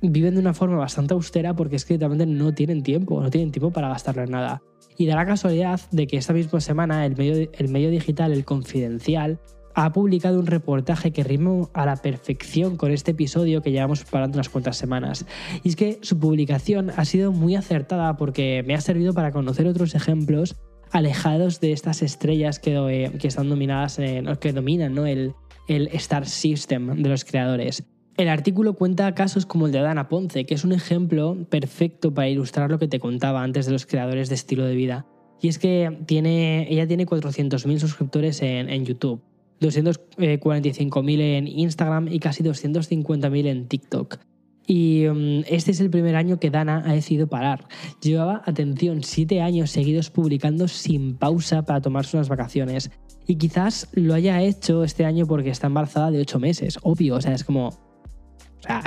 [0.00, 3.70] viven de una forma bastante austera porque es que no tienen tiempo, no tienen tiempo
[3.70, 4.62] para gastarlo en nada.
[4.96, 8.44] Y da la casualidad de que esta misma semana el medio, el medio digital El
[8.44, 9.40] Confidencial
[9.74, 14.36] ha publicado un reportaje que rima a la perfección con este episodio que llevamos preparando
[14.36, 15.24] unas cuantas semanas.
[15.62, 19.68] Y es que su publicación ha sido muy acertada porque me ha servido para conocer
[19.68, 20.56] otros ejemplos
[20.90, 24.00] alejados de estas estrellas que, eh, que están dominadas,
[24.40, 25.06] que dominan ¿no?
[25.06, 25.34] el,
[25.68, 27.84] el Star System de los creadores.
[28.18, 32.28] El artículo cuenta casos como el de Dana Ponce, que es un ejemplo perfecto para
[32.28, 35.06] ilustrar lo que te contaba antes de los creadores de estilo de vida.
[35.40, 39.20] Y es que tiene, ella tiene 400.000 suscriptores en, YouTube,
[39.60, 44.18] 245.000 en Instagram y casi 250.000 en TikTok.
[44.66, 47.68] Y mm, este es el primer año que Dana ha decidido parar.
[48.02, 52.90] Llevaba, atención, 7 años seguidos publicando sin pausa para tomarse unas vacaciones.
[53.28, 56.80] Y quizás lo haya hecho este año porque está embarazada de 8 meses.
[56.82, 57.87] Obvio, o sea, es como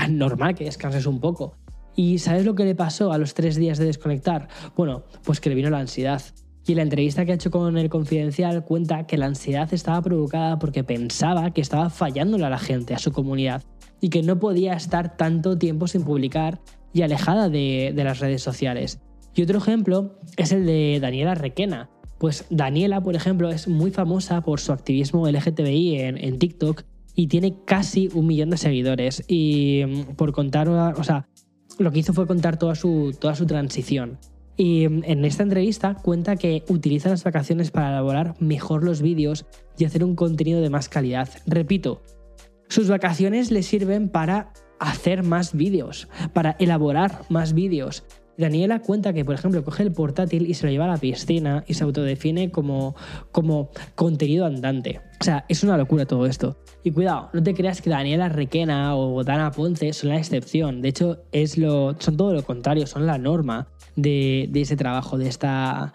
[0.10, 1.56] normal que descanses un poco.
[1.96, 4.48] ¿Y sabes lo que le pasó a los tres días de desconectar?
[4.76, 6.22] Bueno, pues que le vino la ansiedad.
[6.66, 10.60] Y la entrevista que ha hecho con el Confidencial cuenta que la ansiedad estaba provocada
[10.60, 13.64] porque pensaba que estaba fallándole a la gente, a su comunidad,
[14.00, 16.62] y que no podía estar tanto tiempo sin publicar
[16.94, 19.00] y alejada de, las redes sociales.
[19.34, 21.90] Y otro ejemplo es el de Daniela Requena.
[22.20, 26.84] Pues Daniela, por ejemplo, es muy famosa por su activismo LGTBI en, en TikTok
[27.16, 29.24] y tiene casi un millón de seguidores.
[29.28, 31.28] Y mm, por contar, o sea,
[31.78, 34.18] lo que hizo fue contar toda su, toda su transición.
[34.58, 39.46] Y mm, en esta entrevista cuenta que utiliza las vacaciones para elaborar mejor los vídeos
[39.78, 41.30] y hacer un contenido de más calidad.
[41.46, 42.02] Repito,
[42.68, 48.04] sus vacaciones le sirven para hacer más vídeos, para elaborar más vídeos.
[48.38, 51.64] Daniela cuenta que, por ejemplo, coge el portátil y se lo lleva a la piscina
[51.68, 52.96] y se autodefine como,
[53.32, 55.02] como contenido andante.
[55.20, 56.58] O sea, es una locura todo esto.
[56.84, 60.82] Y cuidado, no te creas que Daniela Requena o Dana Ponce son la excepción.
[60.82, 65.28] De hecho, es lo, son todo lo contrario, son la norma de, ese trabajo, de
[65.28, 65.94] esta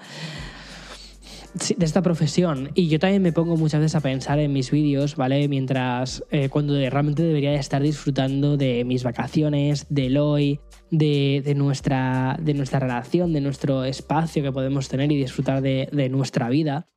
[1.76, 2.70] de esta profesión.
[2.74, 5.48] Y yo también me pongo muchas veces a pensar en mis vídeos, ¿vale?
[5.48, 12.54] Mientras, eh, cuando realmente debería estar disfrutando de mis vacaciones, del hoy, de, nuestra, de
[12.54, 16.88] nuestra relación, de nuestro espacio que podemos tener y disfrutar de, de nuestra vida.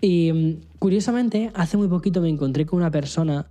[0.00, 3.50] Y mm, curiosamente, hace muy poquito me encontré con una persona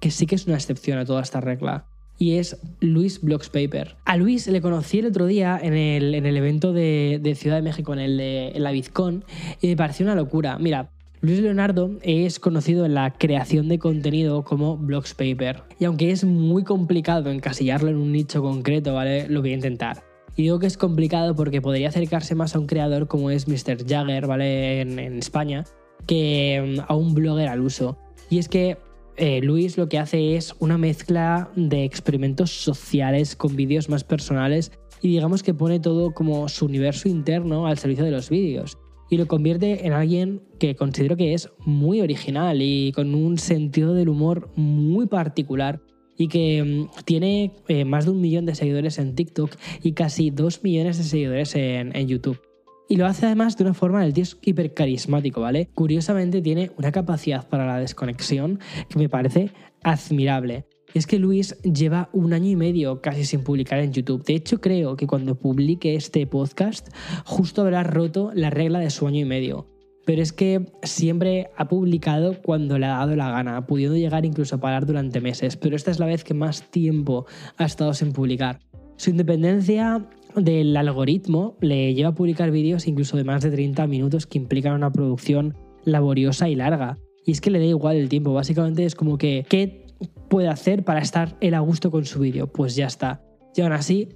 [0.00, 1.86] que sí que es una excepción a toda esta regla.
[2.18, 3.96] Y es Luis Blockspaper.
[4.04, 7.62] A Luis le conocí el otro día en el, en el evento de, Ciudad de
[7.62, 9.24] México, en, el de, la BizCon,
[9.60, 10.58] y me pareció una locura.
[10.58, 15.62] Mira, Luis Leonardo es conocido en la creación de contenido como Blockspaper.
[15.78, 19.28] Y aunque es muy complicado encasillarlo en un nicho concreto, ¿vale?
[19.28, 20.04] Lo voy a intentar.
[20.36, 23.86] Y digo que es complicado porque podría acercarse más a un creador como es Mr.
[23.88, 24.80] Jagger, ¿vale?
[24.80, 25.64] En, en España,
[26.06, 27.96] que mm, a un blogger al uso.
[28.28, 28.76] Y es que
[29.16, 34.72] eh, Luis lo que hace es una mezcla de experimentos sociales con vídeos más personales
[35.02, 38.78] y digamos que pone todo como su universo interno al servicio de los vídeos
[39.10, 43.94] y lo convierte en alguien que considero que es muy original y con un sentido
[43.94, 45.80] del humor muy particular
[46.16, 49.50] y que mm, tiene eh, más de un millón de seguidores en TikTok
[49.82, 52.40] y casi dos millones de seguidores en, en YouTube.
[52.88, 55.70] Y lo hace además de una forma, el tío es hiper carismático, ¿vale?
[55.74, 59.50] Curiosamente tiene una capacidad para la desconexión que me parece
[59.82, 60.66] admirable.
[60.92, 64.24] Y es que Luis lleva un año y medio casi sin publicar en YouTube.
[64.24, 66.88] De hecho, creo que cuando publique este podcast,
[67.24, 69.66] justo habrá roto la regla de su año y medio.
[70.04, 74.56] Pero es que siempre ha publicado cuando le ha dado la gana, pudiendo llegar incluso
[74.56, 75.56] a parar durante meses.
[75.56, 78.60] Pero esta es la vez que más tiempo ha estado sin publicar.
[78.96, 84.26] Su independencia del algoritmo le lleva a publicar vídeos incluso de más de 30 minutos
[84.26, 86.98] que implican una producción laboriosa y larga.
[87.24, 89.86] Y es que le da igual el tiempo, básicamente es como que, ¿qué
[90.28, 92.48] puede hacer para estar él a gusto con su vídeo?
[92.48, 93.22] Pues ya está.
[93.54, 94.10] Y aún así,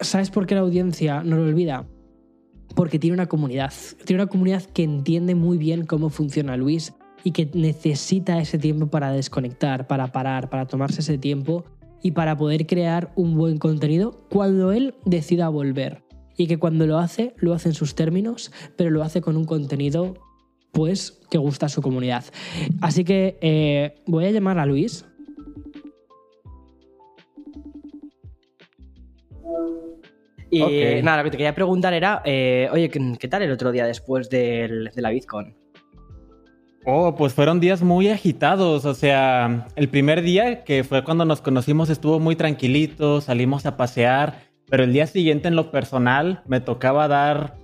[0.00, 1.86] ¿sabes por qué la audiencia no lo olvida?
[2.74, 3.72] Porque tiene una comunidad.
[4.04, 8.88] Tiene una comunidad que entiende muy bien cómo funciona Luis y que necesita ese tiempo
[8.88, 11.64] para desconectar, para parar, para tomarse ese tiempo
[12.02, 16.02] y para poder crear un buen contenido cuando él decida volver.
[16.36, 19.44] Y que cuando lo hace, lo hace en sus términos, pero lo hace con un
[19.44, 20.14] contenido
[20.72, 22.24] pues que gusta a su comunidad.
[22.80, 25.04] Así que eh, voy a llamar a Luis.
[30.52, 30.60] Y
[31.02, 34.30] nada, lo que te quería preguntar era, eh, oye, ¿qué tal el otro día después
[34.30, 35.59] de la BitCon?
[36.84, 38.84] Oh, pues fueron días muy agitados.
[38.84, 43.76] O sea, el primer día, que fue cuando nos conocimos, estuvo muy tranquilito, salimos a
[43.76, 47.56] pasear, pero el día siguiente en lo personal me tocaba dar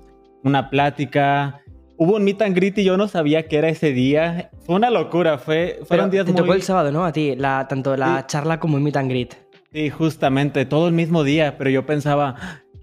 [0.42, 1.62] una plática.
[1.96, 4.50] Hubo un meet and greet y yo no sabía qué era ese día.
[4.64, 6.42] Fue una locura, fue, fueron días te muy...
[6.42, 7.06] tocó el sábado, ¿no?
[7.06, 9.34] A ti, la, tanto la charla como el meet and greet.
[9.72, 12.34] Sí, justamente, todo el mismo día, pero yo pensaba,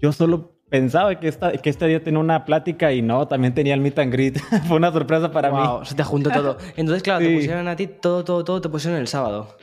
[0.02, 3.74] yo solo pensaba que, esta, que este día tenía una plática y no, también tenía
[3.74, 4.38] el meet and greet.
[4.66, 5.86] Fue una sorpresa para wow, mí.
[5.86, 6.58] se te juntó todo.
[6.76, 9.56] Entonces, claro, te pusieron a ti todo, todo, todo, te pusieron el sábado.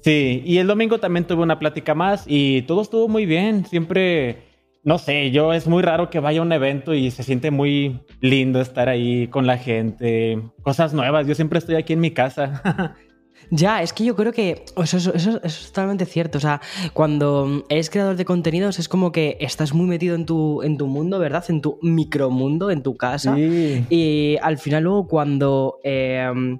[0.00, 3.64] Sí, y el domingo también tuve una plática más y todo estuvo muy bien.
[3.64, 4.38] Siempre,
[4.82, 8.00] no sé, yo es muy raro que vaya a un evento y se siente muy
[8.20, 11.28] lindo estar ahí con la gente, cosas nuevas.
[11.28, 12.96] Yo siempre estoy aquí en mi casa.
[13.50, 16.38] Ya, es que yo creo que eso, es totalmente cierto.
[16.38, 16.60] O sea,
[16.92, 20.86] cuando eres creador de contenidos es como que estás muy metido en tu, en tu
[20.86, 21.44] mundo, ¿verdad?
[21.48, 23.36] En tu micromundo, en tu casa.
[23.38, 25.78] Y al final luego cuando...
[25.84, 26.58] Em,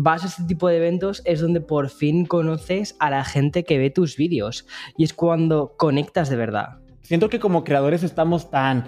[0.00, 3.78] vas a este tipo de eventos es donde por fin conoces a la gente que
[3.78, 4.64] ve tus vídeos
[4.96, 6.78] y es cuando conectas de verdad.
[7.02, 8.84] Siento que como creadores estamos tan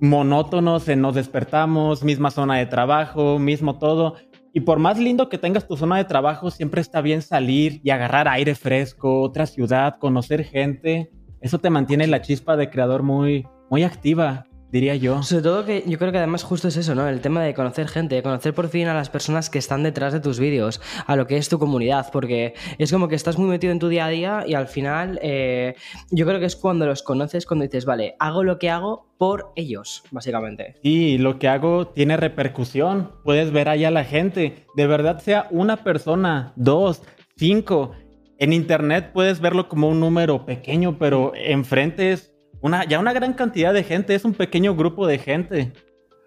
[0.00, 4.16] monótonos, en nos despertamos, misma zona de trabajo, mismo todo,
[4.54, 7.90] y por más lindo que tengas tu zona de trabajo, siempre está bien salir y
[7.90, 11.10] agarrar aire fresco, otra ciudad, conocer gente.
[11.40, 15.22] Eso te mantiene la chispa de creador muy, muy activa diría yo.
[15.22, 17.06] Sobre todo que yo creo que además justo es eso, ¿no?
[17.08, 20.12] El tema de conocer gente, de conocer por fin a las personas que están detrás
[20.12, 23.48] de tus vídeos, a lo que es tu comunidad, porque es como que estás muy
[23.48, 25.76] metido en tu día a día y al final eh,
[26.10, 29.52] yo creo que es cuando los conoces, cuando dices, vale, hago lo que hago por
[29.54, 30.74] ellos, básicamente.
[30.82, 33.12] Y lo que hago tiene repercusión.
[33.22, 34.66] Puedes ver ahí a la gente.
[34.74, 37.02] De verdad sea una persona, dos,
[37.36, 37.92] cinco.
[38.38, 42.33] En internet puedes verlo como un número pequeño, pero enfrente es
[42.64, 45.72] una, ya una gran cantidad de gente, es un pequeño grupo de gente.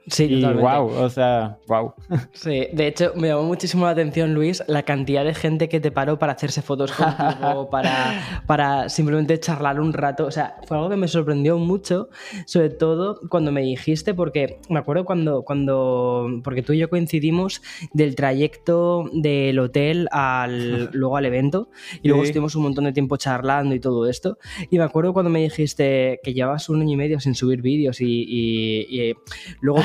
[0.09, 1.93] Sí, y wow, o sea, wow.
[2.31, 5.91] Sí, de hecho me llamó muchísimo la atención, Luis, la cantidad de gente que te
[5.91, 10.25] paró para hacerse fotos contigo, para, para simplemente charlar un rato.
[10.25, 12.07] O sea, fue algo que me sorprendió mucho,
[12.45, 17.61] sobre todo cuando me dijiste, porque me acuerdo cuando, cuando porque tú y yo coincidimos
[17.91, 21.69] del trayecto del hotel al, luego al evento,
[22.01, 24.37] y luego estuvimos un montón de tiempo charlando y todo esto.
[24.69, 27.99] Y me acuerdo cuando me dijiste que llevas un año y medio sin subir vídeos
[27.99, 29.13] y, y
[29.59, 29.81] luego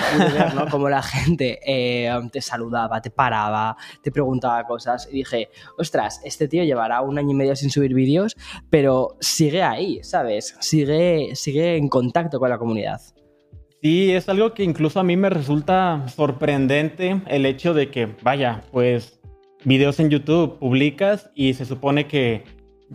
[0.71, 5.09] Como la gente eh, te saludaba, te paraba, te preguntaba cosas.
[5.11, 5.49] Y dije,
[5.79, 8.37] ostras, este tío llevará un año y medio sin subir vídeos,
[8.71, 10.57] pero sigue ahí, ¿sabes?
[10.61, 13.01] Sigue, sigue en contacto con la comunidad.
[13.83, 18.63] Sí, es algo que incluso a mí me resulta sorprendente el hecho de que, vaya,
[18.71, 19.21] pues
[19.65, 22.45] videos en YouTube publicas y se supone que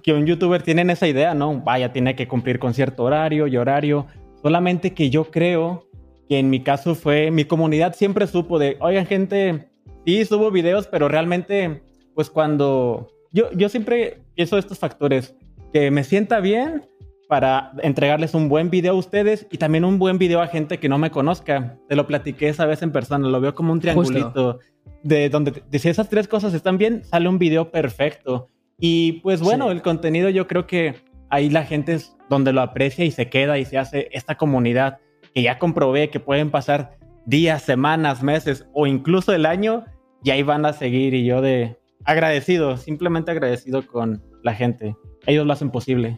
[0.02, 1.62] que un youtuber tiene esa idea, ¿no?
[1.62, 4.08] Vaya, tiene que cumplir con cierto horario y horario.
[4.42, 5.87] Solamente que yo creo
[6.28, 9.70] que en mi caso fue, mi comunidad siempre supo de, oigan gente,
[10.06, 11.82] sí subo videos, pero realmente,
[12.14, 15.36] pues cuando, yo, yo siempre pienso estos factores,
[15.74, 16.88] que me sienta bien
[17.28, 20.90] para entregarles un buen video a ustedes y también un buen video a gente que
[20.90, 21.78] no me conozca.
[21.90, 24.60] Te lo platiqué esa vez en persona, lo veo como un triangulito
[25.04, 28.50] de donde si esas tres cosas están bien, sale un video perfecto.
[28.80, 30.96] Y pues bueno, el contenido yo creo que
[31.30, 35.00] ahí la gente es donde lo aprecia y se queda y se hace esta comunidad
[35.38, 39.86] que ya comprobé que pueden pasar días, semanas, meses o incluso el año
[40.24, 44.96] y ahí van a seguir y yo de agradecido, simplemente agradecido con la gente.
[45.28, 46.18] Ellos lo hacen posible.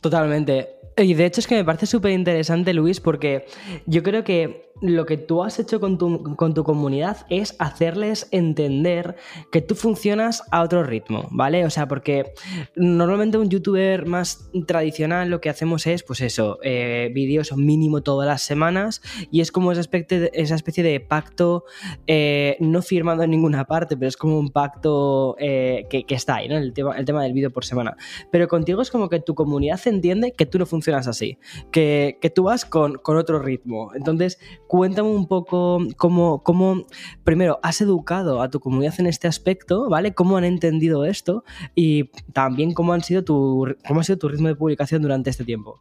[0.00, 0.66] Totalmente.
[0.96, 3.44] Y de hecho es que me parece súper interesante, Luis, porque
[3.84, 8.28] yo creo que lo que tú has hecho con tu, con tu, comunidad es hacerles
[8.30, 9.16] entender
[9.50, 11.64] que tú funcionas a otro ritmo, ¿vale?
[11.64, 12.32] O sea, porque
[12.76, 18.26] normalmente un youtuber más tradicional lo que hacemos es, pues eso, eh, vídeos mínimo todas
[18.26, 19.00] las semanas
[19.30, 21.64] y es como esa especie de, esa especie de pacto
[22.06, 26.36] eh, no firmado en ninguna parte, pero es como un pacto eh, que, que, está
[26.36, 26.56] ahí, ¿no?
[26.56, 27.96] El tema, el tema del vídeo por semana.
[28.30, 31.38] Pero contigo es como que tu comunidad entiende que tú no funcionas así,
[31.70, 33.90] que, que tú vas con, con otro ritmo.
[33.94, 34.38] Entonces,
[34.68, 36.86] cuéntame un poco cómo, cómo,
[37.24, 40.14] primero, has educado a tu comunidad en este aspecto, ¿vale?
[40.14, 41.42] ¿Cómo han entendido esto?
[41.74, 45.44] Y también cómo, han sido tu, cómo ha sido tu ritmo de publicación durante este
[45.44, 45.80] tiempo.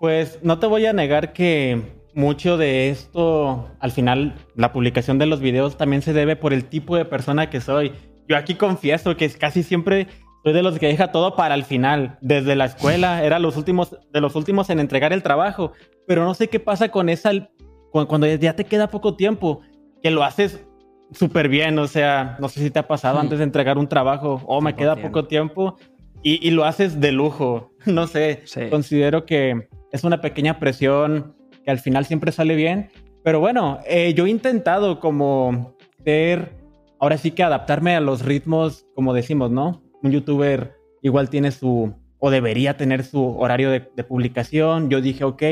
[0.00, 1.80] Pues no te voy a negar que
[2.14, 6.64] mucho de esto, al final, la publicación de los videos también se debe por el
[6.66, 7.92] tipo de persona que soy.
[8.28, 10.08] Yo aquí confieso que casi siempre
[10.42, 12.18] soy de los que deja todo para el final.
[12.20, 15.72] Desde la escuela era los últimos, de los últimos en entregar el trabajo.
[16.06, 17.30] Pero no sé qué pasa con esa
[17.94, 19.60] cuando ya te queda poco tiempo,
[20.02, 20.66] que lo haces
[21.12, 24.40] súper bien, o sea, no sé si te ha pasado antes de entregar un trabajo,
[24.44, 25.76] o oh, me queda poco tiempo,
[26.22, 31.78] y, lo haces de lujo, no sé, considero que es una pequeña presión que al
[31.78, 32.90] final siempre sale bien,
[33.22, 36.56] pero bueno, eh, yo he intentado como ser,
[36.98, 39.82] ahora sí que adaptarme a los ritmos, como decimos, ¿no?
[40.02, 45.24] Un youtuber igual tiene su, o debería tener su horario de, de publicación, yo dije,
[45.24, 45.42] ok,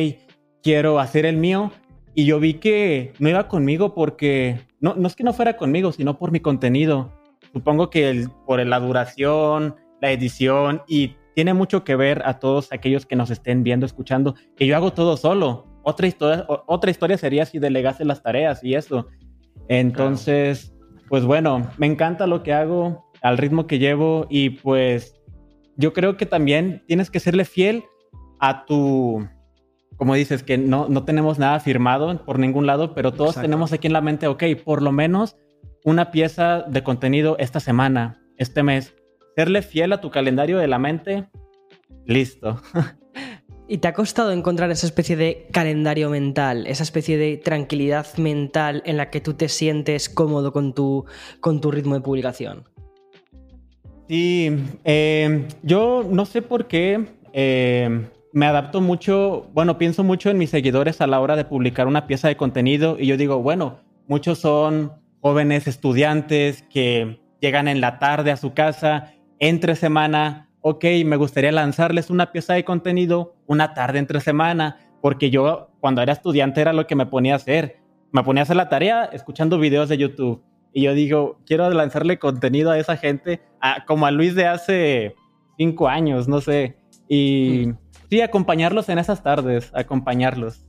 [0.62, 1.70] quiero hacer el mío,
[2.14, 5.92] y yo vi que no iba conmigo porque, no, no es que no fuera conmigo,
[5.92, 7.12] sino por mi contenido.
[7.52, 12.72] Supongo que el, por la duración, la edición y tiene mucho que ver a todos
[12.72, 15.66] aquellos que nos estén viendo, escuchando, que yo hago todo solo.
[15.82, 19.08] Otra historia, otra historia sería si delegase las tareas y eso.
[19.68, 20.74] Entonces,
[21.08, 25.14] pues bueno, me encanta lo que hago, al ritmo que llevo y pues
[25.76, 27.84] yo creo que también tienes que serle fiel
[28.40, 29.26] a tu,
[29.96, 33.86] como dices, que no, no tenemos nada firmado por ningún lado, pero todos tenemos aquí
[33.86, 35.36] en la mente, ok, por lo menos
[35.84, 38.94] una pieza de contenido esta semana, este mes.
[39.36, 41.28] Serle fiel a tu calendario de la mente,
[42.06, 42.60] listo.
[43.68, 48.82] ¿Y te ha costado encontrar esa especie de calendario mental, esa especie de tranquilidad mental
[48.84, 51.06] en la que tú te sientes cómodo con tu,
[51.40, 52.68] con tu ritmo de publicación?
[54.08, 54.50] Sí,
[54.84, 60.50] eh, yo no sé por qué eh, me adapto mucho, bueno, pienso mucho en mis
[60.50, 64.38] seguidores a la hora de publicar una pieza de contenido y yo digo, bueno, muchos
[64.38, 71.16] son jóvenes estudiantes que llegan en la tarde a su casa, entre semana, ok, me
[71.16, 76.60] gustaría lanzarles una pieza de contenido una tarde entre semana, porque yo cuando era estudiante
[76.60, 77.80] era lo que me ponía a hacer.
[78.12, 80.42] Me ponía a hacer la tarea escuchando videos de YouTube.
[80.72, 83.40] Y yo digo, quiero lanzarle contenido a esa gente,
[83.86, 85.16] como a Luis de hace
[85.58, 86.76] cinco años, no sé.
[87.08, 87.66] Y...
[87.66, 87.81] Hmm.
[88.12, 90.66] Sí, acompañarlos en esas tardes, acompañarlos.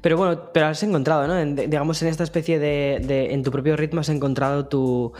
[0.00, 1.44] Pero bueno, pero has encontrado, ¿no?
[1.44, 5.14] digamos, en esta especie de, En tu propio ritmo has encontrado tu.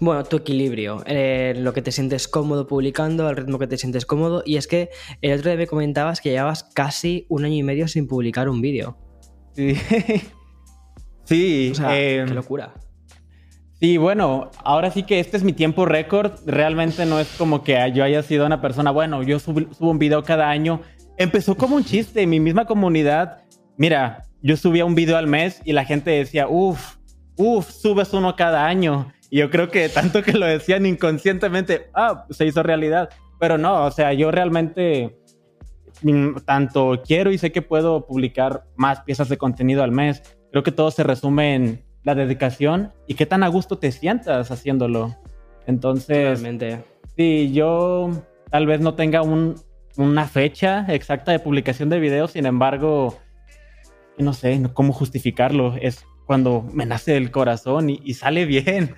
[0.00, 1.04] Bueno, tu equilibrio.
[1.06, 4.42] Eh, lo que te sientes cómodo publicando, al ritmo que te sientes cómodo.
[4.44, 4.90] Y es que
[5.20, 8.60] el otro día me comentabas que llevabas casi un año y medio sin publicar un
[8.60, 8.98] vídeo.
[9.52, 9.76] Sí.
[11.22, 11.70] sí.
[11.70, 12.74] O sea, qué locura.
[13.82, 16.34] Sí, bueno, ahora sí que este es mi tiempo récord.
[16.46, 20.22] Realmente no es como que yo haya sido una persona, bueno, yo subo, un video
[20.22, 20.82] cada año.
[21.16, 23.42] Empezó como un chiste, mi misma comunidad.
[23.76, 26.98] Mira, yo subía un video al mes y la gente decía, uff,
[27.36, 29.12] uff, subes uno cada año.
[29.30, 33.08] Y yo creo que tanto que lo decían inconscientemente, ah, se hizo realidad.
[33.40, 35.18] Pero no, o sea, yo realmente
[36.02, 40.22] mm, tanto quiero y sé que puedo publicar más piezas de contenido al mes.
[40.52, 44.50] Creo que todo se resume en la dedicación y qué tan a gusto te sientas
[44.50, 45.16] haciéndolo.
[45.66, 46.84] Entonces, Realmente.
[47.16, 48.10] sí, yo
[48.50, 49.54] tal vez no tenga un,
[49.96, 53.18] una fecha exacta de publicación de videos, sin embargo,
[54.18, 55.76] no sé cómo justificarlo.
[55.80, 58.94] Es cuando me nace el corazón y, sale bien.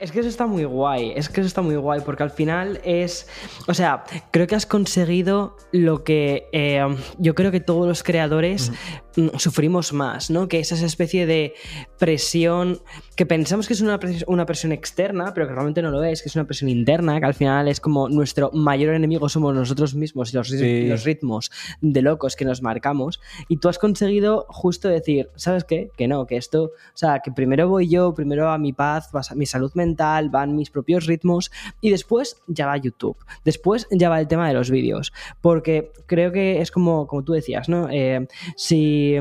[0.00, 2.80] Es que eso está muy guay, es que eso está muy guay, porque al final
[2.84, 3.28] es,
[3.66, 6.82] o sea, creo que has conseguido lo que eh,
[7.18, 8.72] yo creo que todos los creadores
[9.38, 10.48] sufrimos más, ¿no?
[10.48, 11.54] Que es esa especie de
[11.98, 12.80] presión
[13.16, 16.28] que pensamos que es una, una presión externa, pero que realmente no lo es, que
[16.28, 20.32] es una presión interna, que al final es como nuestro mayor enemigo somos nosotros mismos
[20.32, 21.50] y los, los ritmos
[21.80, 23.20] de locos que nos marcamos.
[23.48, 25.90] Y tú has conseguido justo decir, ¿sabes qué?
[25.96, 29.34] Que no, que esto, o sea, que primero voy yo, primero a mi paz, a
[29.34, 31.50] mi salud mental, van mis propios ritmos
[31.80, 33.16] y después ya va YouTube.
[33.44, 35.12] Después ya va el tema de los vídeos.
[35.40, 37.88] Porque creo que es como, como tú decías, ¿no?
[37.90, 39.16] Eh, si,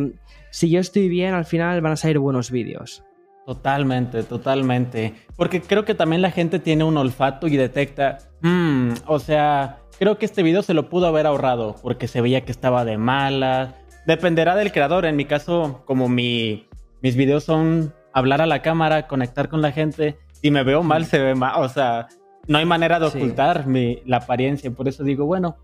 [0.49, 3.03] si yo estoy bien, al final van a salir buenos vídeos.
[3.45, 5.13] Totalmente, totalmente.
[5.35, 10.17] Porque creo que también la gente tiene un olfato y detecta, mm, o sea, creo
[10.17, 13.75] que este video se lo pudo haber ahorrado porque se veía que estaba de mala.
[14.07, 15.05] Dependerá del creador.
[15.05, 16.67] En mi caso, como mi,
[17.01, 21.05] mis videos son hablar a la cámara, conectar con la gente, si me veo mal,
[21.05, 21.61] se ve mal.
[21.61, 22.07] O sea,
[22.47, 24.71] no hay manera de ocultar mi, la apariencia.
[24.71, 25.57] Por eso digo, bueno,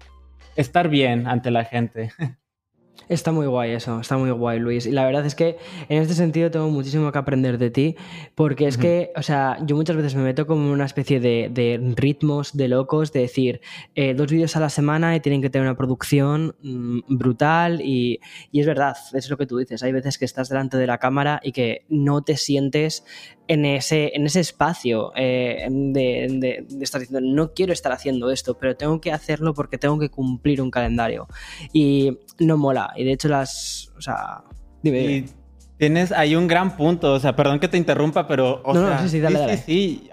[0.55, 2.11] estar bien ante la gente.
[3.07, 4.85] Está muy guay eso, está muy guay Luis.
[4.85, 7.95] Y la verdad es que en este sentido tengo muchísimo que aprender de ti,
[8.35, 12.55] porque es que, o sea, yo muchas veces me meto como una especie de, ritmos
[12.55, 13.61] de locos, de decir,
[13.95, 18.19] eh, dos vídeos a la semana y tienen que tener una producción mm, brutal y,
[18.51, 20.97] y, es verdad, es lo que tú dices, hay veces que estás delante de la
[20.97, 23.03] cámara y que no te sientes
[23.49, 28.77] en ese, en ese espacio eh, de, estar diciendo, no quiero estar haciendo esto, pero
[28.77, 31.27] tengo que hacerlo porque tengo que cumplir un calendario.
[31.73, 32.93] Y no mola.
[32.95, 33.91] Y de hecho las...
[33.97, 34.43] O sea,
[34.83, 35.25] dime,
[35.77, 38.61] Tienes ahí un gran punto, o sea, perdón que te interrumpa, pero...
[38.65, 40.09] O no, sí, sí, dale, sí, sí,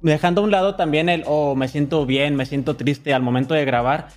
[0.00, 3.54] dejando a un lado también el, oh, me siento bien, me siento triste al momento
[3.54, 4.08] de grabar.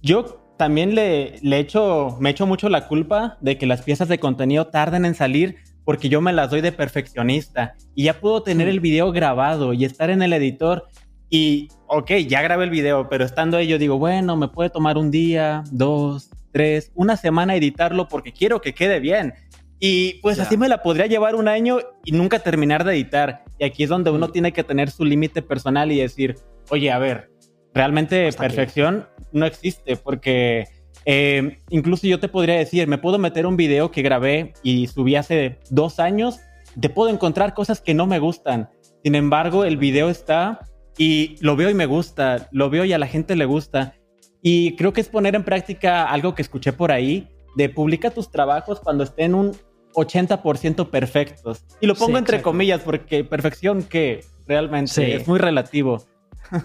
[0.00, 4.18] Yo también le, le echo, me echo mucho la culpa de que las piezas de
[4.18, 5.56] contenido tarden en salir
[5.86, 9.84] porque yo me las doy de perfeccionista y ya puedo tener el video grabado y
[9.84, 10.88] estar en el editor
[11.30, 14.98] y, ok, ya grabé el video, pero estando ahí yo digo, bueno, me puede tomar
[14.98, 19.32] un día, dos, tres, una semana editarlo porque quiero que quede bien.
[19.78, 23.44] Y pues así me la podría llevar un año y nunca terminar de editar.
[23.58, 26.34] Y aquí es donde uno tiene que tener su límite personal y decir,
[26.70, 27.30] oye, a ver,
[27.74, 30.64] realmente perfección no existe porque
[31.06, 35.14] eh, incluso yo te podría decir, me puedo meter un video que grabé y subí
[35.14, 36.40] hace dos años,
[36.78, 38.68] te puedo encontrar cosas que no me gustan.
[39.04, 40.60] Sin embargo, el video está
[40.98, 43.94] y lo veo y me gusta, lo veo y a la gente le gusta.
[44.42, 48.30] Y creo que es poner en práctica algo que escuché por ahí, de publica tus
[48.30, 49.52] trabajos cuando estén un
[49.94, 51.64] 80% perfectos.
[51.80, 56.04] Y lo pongo entre comillas porque perfección que realmente es muy relativo.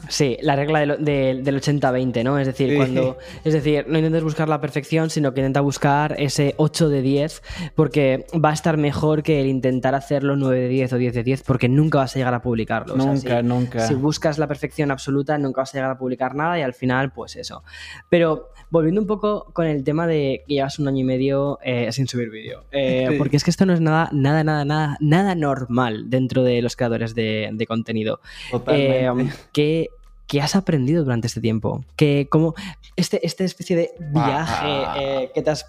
[0.10, 2.38] Sí, la regla del 80-20, ¿no?
[2.40, 3.18] Es decir, cuando.
[3.44, 7.44] Es decir, no intentes buscar la perfección, sino que intenta buscar ese 8 de 10,
[7.76, 11.24] porque va a estar mejor que el intentar hacerlo 9 de 10 o 10 de
[11.24, 12.96] 10, porque nunca vas a llegar a publicarlo.
[12.96, 13.88] Nunca, nunca.
[13.88, 17.12] Si buscas la perfección absoluta, nunca vas a llegar a publicar nada y al final,
[17.12, 17.64] pues eso.
[18.10, 21.92] Pero volviendo un poco con el tema de que llevas un año y medio eh,
[21.92, 25.36] sin subir vídeo, eh, porque es que esto no es nada, nada, nada, nada, nada
[25.36, 28.22] normal dentro de los creadores de, contenido.
[28.50, 29.36] Totalmente.
[29.56, 29.90] Eh,
[30.28, 31.84] ¿Qué has aprendido durante este tiempo?
[31.98, 32.56] Que como
[32.96, 35.68] este, esta especie de viaje que te has,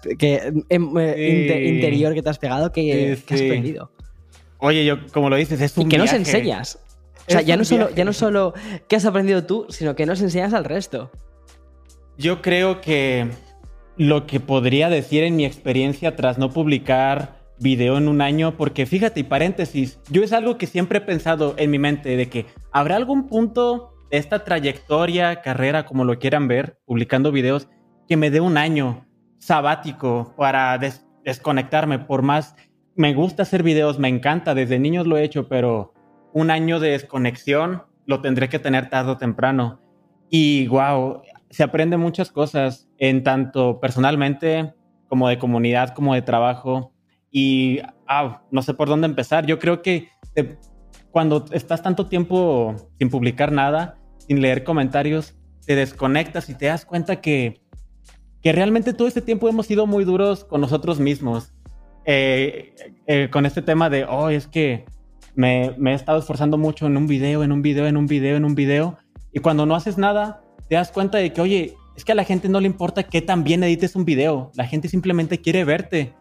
[0.69, 3.91] em, eh, interior que te has pegado, ¿qué, has aprendido?
[4.59, 6.79] Oye, yo, como lo dices, es un Y que nos enseñas.
[7.27, 8.53] O sea, ya no, solo, ya no solo
[8.87, 11.11] qué has aprendido tú, sino que nos enseñas al resto.
[12.17, 13.29] Yo creo que
[13.97, 18.85] lo que podría decir en mi experiencia tras no publicar video en un año, porque
[18.85, 22.45] fíjate, y paréntesis, yo es algo que siempre he pensado en mi mente, de que
[22.71, 27.67] habrá algún punto de esta trayectoria, carrera, como lo quieran ver, publicando videos,
[28.07, 29.07] que me dé un año
[29.39, 30.77] sabático para
[31.23, 32.55] desconectarme, por más,
[32.95, 35.93] me gusta hacer videos, me encanta, desde niños lo he hecho, pero
[36.31, 39.79] un año de desconexión lo tendré que tener tarde o temprano.
[40.29, 41.21] Y wow,
[41.53, 44.73] se aprende muchas cosas, en tanto personalmente
[45.07, 46.93] como de comunidad, como de trabajo
[47.29, 49.45] y ah, no sé por dónde empezar.
[49.45, 50.09] Yo creo que
[51.11, 56.85] cuando estás tanto tiempo sin publicar nada, sin leer comentarios, te desconectas y te das
[56.85, 57.61] cuenta que,
[58.41, 61.53] que realmente todo este tiempo hemos sido muy duros con nosotros mismos.
[62.05, 62.73] Eh,
[63.05, 64.85] eh, con este tema de, oh, es que
[65.35, 68.37] me, me, he estado esforzando mucho en un video, en un video, en un video,
[68.37, 68.97] en un video.
[69.31, 70.42] Y cuando no haces nada,
[70.73, 73.21] te das cuenta de que, oye, es que a la gente no le importa qué
[73.21, 74.49] tan bien edites un video.
[74.55, 76.15] La gente simplemente quiere verte.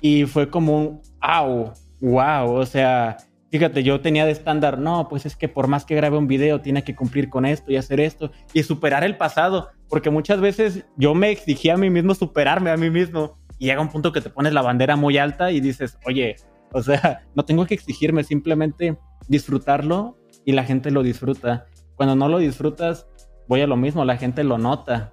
[0.00, 3.18] Y fue como un, wow, wow, o sea,
[3.50, 6.62] fíjate, yo tenía de estándar, no, pues es que por más que grabe un video,
[6.62, 10.86] tiene que cumplir con esto y hacer esto y superar el pasado, porque muchas veces
[10.96, 14.22] yo me exigía a mí mismo superarme a mí mismo y llega un punto que
[14.22, 16.36] te pones la bandera muy alta y dices, oye,
[16.72, 18.96] o sea, no tengo que exigirme, simplemente
[19.28, 21.66] disfrutarlo y la gente lo disfruta.
[21.96, 23.06] Cuando no lo disfrutas,
[23.50, 25.12] voy a lo mismo, la gente lo nota.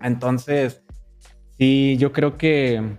[0.00, 0.82] Entonces,
[1.58, 2.98] sí, yo creo que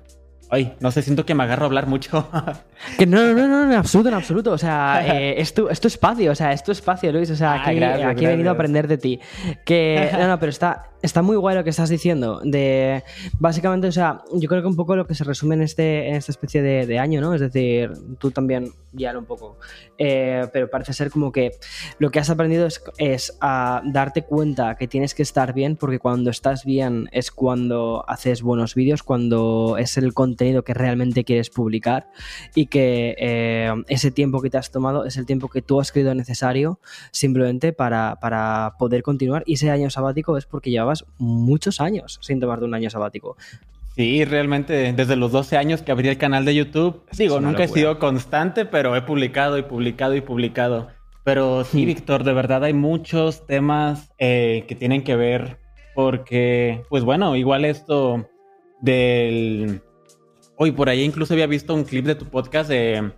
[0.51, 2.27] Ay, no sé, siento que me agarro a hablar mucho.
[2.97, 4.51] que no, no, no, no, en absoluto, en absoluto.
[4.51, 7.29] O sea, eh, es, tu, espacio, o sea, es tu espacio, Luis.
[7.29, 9.19] O sea, ah, aquí, he venido a aprender de ti.
[9.65, 12.41] Que, no, no, pero está, está muy guay lo que estás diciendo.
[12.43, 13.03] De
[13.39, 16.15] básicamente, o sea, yo creo que un poco lo que se resume en este, en
[16.15, 17.33] esta especie de, año, ¿no?
[17.33, 19.57] Es decir, tú también ya un poco.
[19.97, 21.51] Eh, pero parece ser como que
[21.99, 25.99] lo que has aprendido es, es a darte cuenta que tienes que estar bien, porque
[25.99, 31.49] cuando estás bien es cuando haces buenos vídeos, cuando es el contenido que realmente quieres
[31.49, 32.09] publicar
[32.55, 35.91] y que eh, ese tiempo que te has tomado es el tiempo que tú has
[35.91, 36.79] creído necesario
[37.11, 39.43] simplemente para, para poder continuar.
[39.45, 40.85] Y ese año sabático es porque ya
[41.17, 43.35] muchos años sin tomarte un año sabático.
[43.95, 47.67] Sí, realmente desde los 12 años que abrí el canal de YouTube, digo, nunca he
[47.67, 50.87] sido constante, pero he publicado y publicado y publicado.
[51.23, 51.87] Pero sí, hmm.
[51.87, 55.57] Víctor, de verdad hay muchos temas eh, que tienen que ver
[55.95, 58.29] porque, pues bueno, igual esto
[58.79, 59.81] del...
[60.61, 63.11] Hoy por ahí incluso había visto un clip de tu podcast de...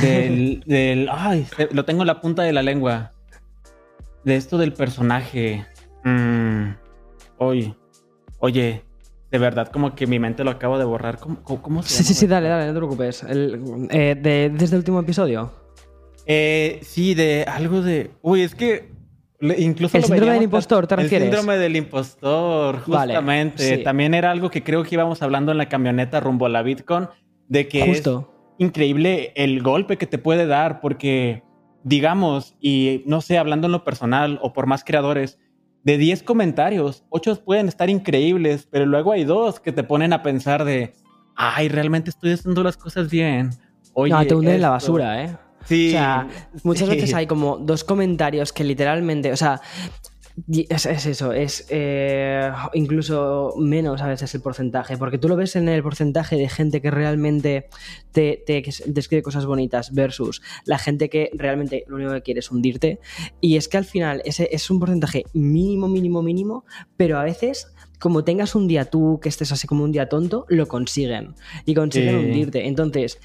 [0.00, 1.08] Del, del...
[1.10, 3.12] Ay, lo tengo en la punta de la lengua.
[4.22, 5.66] De esto del personaje.
[6.04, 6.88] Mmm
[7.38, 7.74] oye,
[8.40, 8.82] oye,
[9.30, 11.18] de verdad, como que mi mente lo acabo de borrar.
[11.18, 13.24] ¿Cómo, cómo se Sí, sí, sí, dale, dale, no te preocupes.
[13.28, 14.16] Eh,
[14.52, 15.52] ¿Desde el último episodio?
[16.26, 18.10] Eh, sí, de algo de.
[18.22, 18.92] Uy, es que.
[19.40, 21.28] Incluso el síndrome del impostor, ¿te refieres?
[21.28, 23.78] El síndrome del impostor, justamente.
[23.78, 27.08] También era algo que creo que íbamos hablando en la camioneta rumbo a la Bitcoin,
[27.46, 28.32] de que Justo.
[28.58, 31.44] es increíble el golpe que te puede dar, porque,
[31.84, 35.38] digamos, y no sé, hablando en lo personal o por más creadores,
[35.84, 40.22] de 10 comentarios, 8 pueden estar increíbles, pero luego hay dos que te ponen a
[40.22, 40.92] pensar de,
[41.36, 43.50] ay, realmente estoy haciendo las cosas bien.
[43.94, 45.36] Oye, no, te hunden en la basura, ¿eh?
[45.66, 45.88] Sí.
[45.88, 46.28] O sea,
[46.62, 49.60] muchas veces hay como dos comentarios que literalmente, o sea,
[50.46, 55.68] es, eso, es eh, incluso menos a veces el porcentaje, porque tú lo ves en
[55.68, 57.68] el porcentaje de gente que realmente
[58.12, 62.50] te, te, describe cosas bonitas versus la gente que realmente lo único que quiere es
[62.50, 63.00] hundirte.
[63.40, 66.64] Y es que al final ese es un porcentaje mínimo, mínimo, mínimo,
[66.96, 70.46] pero a veces como tengas un día tú que estés así como un día tonto,
[70.48, 71.34] lo consiguen
[71.64, 72.68] y consiguen hundirte.
[72.68, 73.18] Entonces,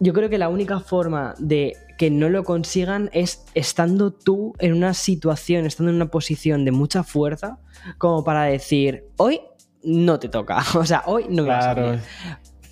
[0.00, 4.74] yo creo que la única forma de que no lo consigan es estando tú en
[4.74, 7.58] una situación, estando en una posición de mucha fuerza,
[7.98, 9.40] como para decir, hoy
[9.82, 12.00] no te toca, o sea, hoy no me vas a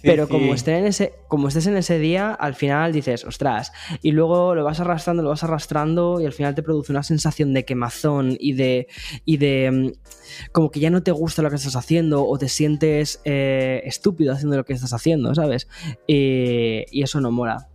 [0.05, 4.13] pero como, Estés en ese, como estés en ese día, al final dices, ostras, y
[4.13, 7.65] luego lo vas arrastrando, lo vas arrastrando y al final te produce una sensación de
[7.65, 8.89] quemazón y de,
[9.25, 12.49] y de mm, como que ya no te gusta lo que estás haciendo o te
[12.49, 15.69] sientes eh, estúpido haciendo lo que estás haciendo, ¿sabes?
[16.07, 17.69] y eso no mola.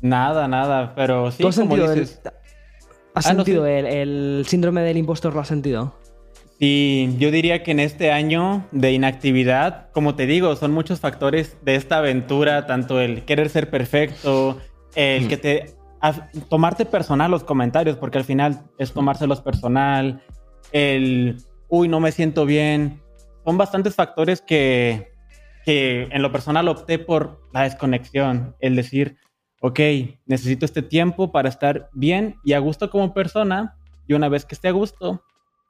[0.00, 2.20] Nada, nada, pero sí, has como dices...
[3.14, 5.34] ¿Has ah, sentido el, el síndrome del impostor?
[5.34, 5.94] ¿Lo has sentido?
[6.58, 11.58] Sí, yo diría que en este año de inactividad, como te digo, son muchos factores
[11.62, 14.58] de esta aventura, tanto el querer ser perfecto,
[14.94, 15.76] el que te
[16.48, 20.22] tomarte personal los comentarios, porque al final es tomárselos personal,
[20.72, 21.36] el
[21.68, 23.02] uy, no me siento bien.
[23.44, 25.12] Son bastantes factores que,
[25.64, 29.18] que en lo personal opté por la desconexión, el decir,
[29.60, 29.80] ok,
[30.26, 33.76] necesito este tiempo para estar bien y a gusto como persona,
[34.06, 35.22] y una vez que esté a gusto,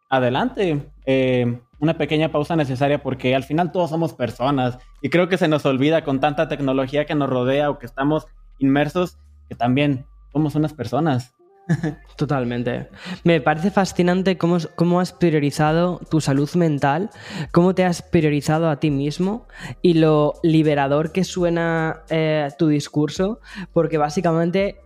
[0.08, 0.90] adelante.
[1.04, 5.48] Eh, una pequeña pausa necesaria porque al final todos somos personas y creo que se
[5.48, 8.26] nos olvida con tanta tecnología que nos rodea o que estamos
[8.58, 11.34] inmersos que también somos unas personas.
[12.16, 12.88] Totalmente.
[13.24, 17.10] Me parece fascinante cómo, cómo, has priorizado tu salud mental,
[17.50, 19.46] cómo te has priorizado a ti mismo
[19.82, 23.40] y lo liberador que suena eh, tu discurso,
[23.72, 24.76] porque básicamente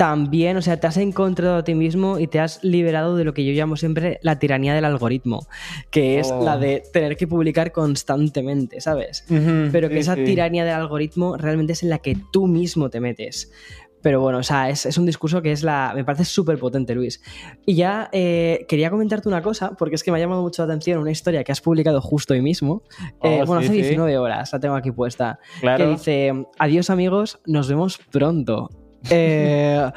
[0.00, 3.34] también, o sea, te has encontrado a ti mismo y te has liberado de lo
[3.34, 5.46] que yo llamo siempre la tiranía del algoritmo,
[5.90, 6.58] que es la oh.
[6.58, 9.26] de tener que publicar constantemente, ¿sabes?
[9.28, 13.52] Pero que esa tiranía del algoritmo realmente es en la que tú mismo te metes.
[14.00, 15.92] Pero bueno, o sea, es, un discurso que es la.
[15.94, 17.20] Me parece súper potente, Luis.
[17.66, 20.72] Y ya eh, quería comentarte una cosa, porque es que me ha llamado mucho la
[20.72, 22.84] atención una historia que has publicado justo hoy mismo.
[23.22, 25.40] Eh, oh, bueno, hace 19 horas, la tengo aquí puesta.
[25.60, 28.70] Que dice: Adiós, amigos, nos vemos pronto.
[29.08, 29.90] Eh,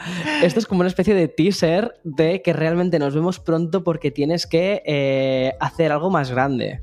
[0.43, 4.47] esto es como una especie de teaser de que realmente nos vemos pronto porque tienes
[4.47, 6.81] que eh, hacer algo más grande.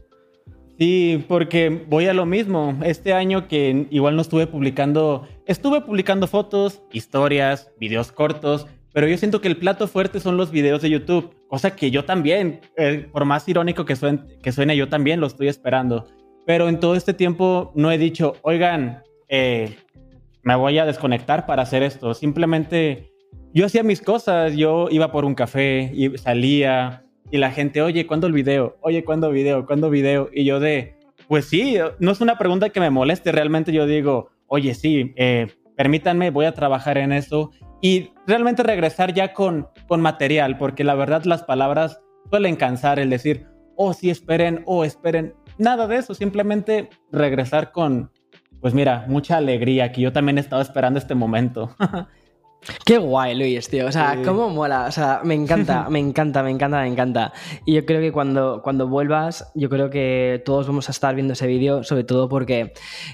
[0.79, 2.79] Sí, porque voy a lo mismo.
[2.83, 9.16] Este año que igual no estuve publicando, estuve publicando fotos, historias, videos cortos, pero yo
[9.18, 13.07] siento que el plato fuerte son los videos de YouTube, cosa que yo también, eh,
[13.12, 16.07] por más irónico que suene, que suene, yo también lo estoy esperando.
[16.47, 19.77] Pero en todo este tiempo no he dicho, oigan, eh,
[20.43, 22.14] me voy a desconectar para hacer esto.
[22.14, 23.12] Simplemente
[23.53, 28.07] yo hacía mis cosas, yo iba por un café y salía y la gente, oye,
[28.07, 28.76] ¿cuándo el video?
[28.80, 29.66] Oye, ¿cuándo video?
[29.66, 30.30] ¿Cuándo video?
[30.32, 30.97] Y yo de,
[31.28, 35.49] pues sí, no es una pregunta que me moleste, realmente yo digo, oye, sí, eh,
[35.76, 40.95] permítanme, voy a trabajar en eso y realmente regresar ya con, con material, porque la
[40.95, 46.14] verdad las palabras suelen cansar el decir, oh, sí, esperen, oh, esperen, nada de eso,
[46.14, 48.11] simplemente regresar con,
[48.61, 51.75] pues mira, mucha alegría, que yo también estaba esperando este momento.
[52.85, 53.87] Qué guay, Luis, tío.
[53.87, 54.87] O sea, cómo mola.
[54.87, 57.33] O sea, me encanta, me encanta, me encanta, me encanta.
[57.65, 61.33] Y yo creo que cuando, cuando vuelvas, yo creo que todos vamos a estar viendo
[61.33, 62.73] ese vídeo, sobre todo porque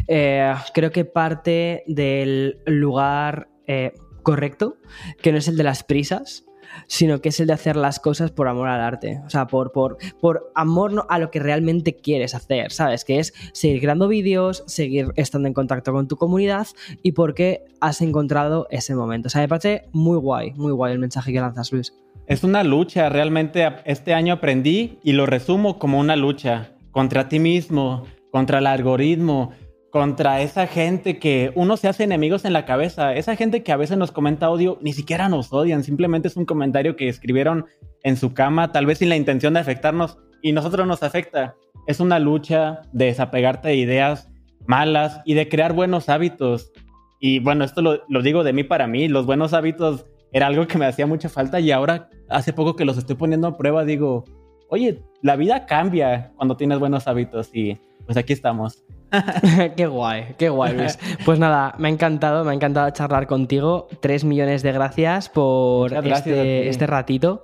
[0.08, 3.92] eh, creo que parte del lugar eh,
[4.22, 4.78] correcto,
[5.22, 6.45] que no es el de las prisas,
[6.86, 9.72] sino que es el de hacer las cosas por amor al arte, o sea, por,
[9.72, 13.04] por, por amor a lo que realmente quieres hacer, ¿sabes?
[13.04, 16.66] Que es seguir creando vídeos, seguir estando en contacto con tu comunidad
[17.02, 19.28] y porque has encontrado ese momento.
[19.28, 21.92] O sea, me parece muy guay, muy guay el mensaje que lanzas, Luis.
[22.26, 27.38] Es una lucha, realmente este año aprendí y lo resumo como una lucha contra ti
[27.38, 29.52] mismo, contra el algoritmo,
[29.90, 33.76] contra esa gente que uno se hace enemigos en la cabeza, esa gente que a
[33.76, 37.66] veces nos comenta odio, ni siquiera nos odian, simplemente es un comentario que escribieron
[38.02, 41.54] en su cama, tal vez sin la intención de afectarnos y nosotros nos afecta.
[41.86, 44.28] Es una lucha de desapegarte de ideas
[44.66, 46.72] malas y de crear buenos hábitos.
[47.20, 50.66] Y bueno, esto lo, lo digo de mí para mí, los buenos hábitos era algo
[50.66, 53.84] que me hacía mucha falta y ahora hace poco que los estoy poniendo a prueba
[53.84, 54.24] digo,
[54.68, 58.84] oye, la vida cambia cuando tienes buenos hábitos y pues aquí estamos.
[59.76, 60.98] qué guay, qué guay, Luis.
[61.24, 63.88] Pues nada, me ha encantado, me ha encantado charlar contigo.
[64.00, 67.42] Tres millones de gracias por este, este, ratito.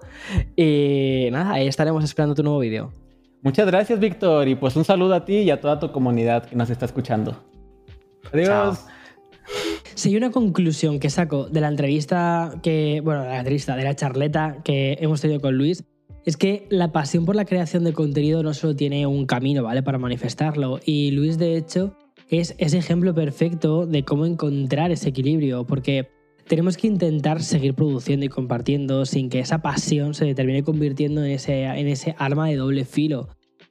[0.56, 2.92] Y nada, ahí estaremos esperando tu nuevo vídeo.
[3.42, 4.48] Muchas gracias, Víctor.
[4.48, 7.36] Y pues un saludo a ti y a toda tu comunidad que nos está escuchando.
[8.32, 8.86] Adiós.
[9.94, 13.84] Si hay una conclusión que saco de la entrevista que, bueno, de la entrevista, de
[13.84, 15.84] la charleta que hemos tenido con Luis,
[16.24, 19.82] es que la pasión por la creación de contenido no solo tiene un camino, ¿vale?
[19.82, 20.80] Para manifestarlo.
[20.84, 21.96] Y Luis, de hecho,
[22.28, 26.08] es ese ejemplo perfecto de cómo encontrar ese equilibrio, porque
[26.46, 31.32] tenemos que intentar seguir produciendo y compartiendo sin que esa pasión se termine convirtiendo en
[31.32, 33.28] ese, en ese arma de doble filo.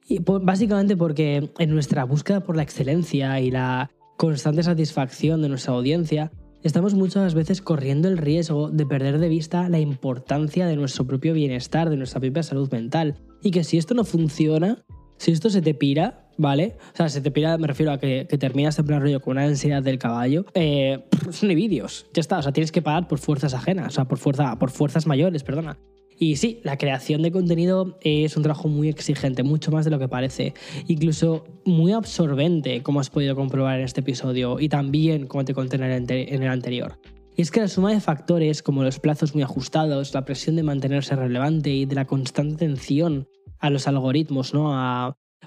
[0.08, 5.74] Y básicamente porque en nuestra búsqueda por la excelencia y la constante satisfacción de nuestra
[5.74, 6.32] audiencia,
[6.62, 11.34] estamos muchas veces corriendo el riesgo de perder de vista la importancia de nuestro propio
[11.34, 13.16] bienestar, de nuestra propia salud mental.
[13.42, 14.84] Y que si esto no funciona,
[15.16, 16.76] si esto se te pira, ¿vale?
[16.92, 19.44] O sea, se te pira, me refiero a que, terminas en plan rollo con una
[19.44, 22.38] ansiedad del caballo, eh, son vídeos, ya está.
[22.38, 25.42] O sea, tienes que pagar por fuerzas ajenas, o sea, por, fuerza, por fuerzas mayores,
[25.42, 25.78] perdona.
[26.18, 29.98] Y sí, la creación de contenido es un trabajo muy exigente, mucho más de lo
[29.98, 30.54] que parece.
[30.86, 35.76] Incluso muy absorbente, como has podido comprobar en este episodio y también como te conté
[35.76, 36.98] en el, anterior.
[37.34, 40.62] Y es que la suma de factores como los plazos muy ajustados, la presión de
[40.62, 43.26] mantenerse relevante y de la constante atención
[43.58, 44.72] a los algoritmos, ¿no?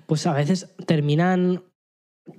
[0.07, 1.63] Pues a veces terminan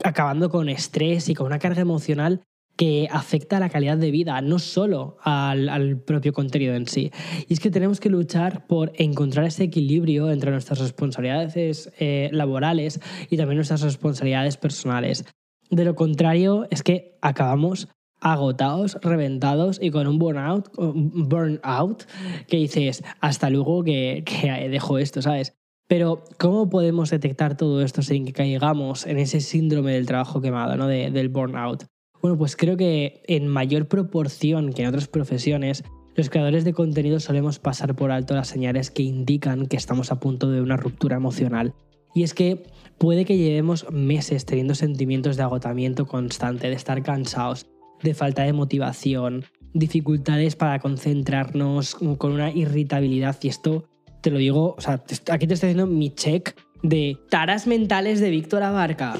[0.03, 2.43] acabando con estrés y con una carga emocional
[2.77, 7.11] que afecta a la calidad de vida, no solo al, propio contenido en sí.
[7.49, 13.01] Y es que tenemos que luchar por encontrar ese equilibrio entre nuestras responsabilidades eh, laborales
[13.31, 15.25] y también nuestras responsabilidades personales.
[15.71, 17.89] De lo contrario, es que acabamos
[18.21, 22.05] agotados, reventados y con un burnout, burnout
[22.47, 24.23] que dices, hasta luego que,
[24.71, 25.56] dejo esto, ¿sabes?
[25.89, 30.76] Pero, ¿cómo podemos detectar todo esto sin que caigamos en ese síndrome del trabajo quemado,
[30.76, 30.89] ¿no?
[30.89, 31.84] del burnout?
[32.20, 35.84] Bueno, pues creo que en mayor proporción que en otras profesiones,
[36.16, 40.18] los creadores de contenido solemos pasar por alto las señales que indican que estamos a
[40.18, 41.72] punto de una ruptura emocional.
[42.16, 42.64] Y es que
[42.99, 47.66] puede que llevemos meses teniendo sentimientos de agotamiento constante, de estar cansados,
[48.03, 53.37] de falta de motivación, dificultades para concentrarnos, con una irritabilidad.
[53.43, 53.84] Y esto
[54.27, 58.31] te lo digo, o sea, aquí te estoy haciendo mi check de taras mentales de
[58.31, 59.16] Víctor Abarca.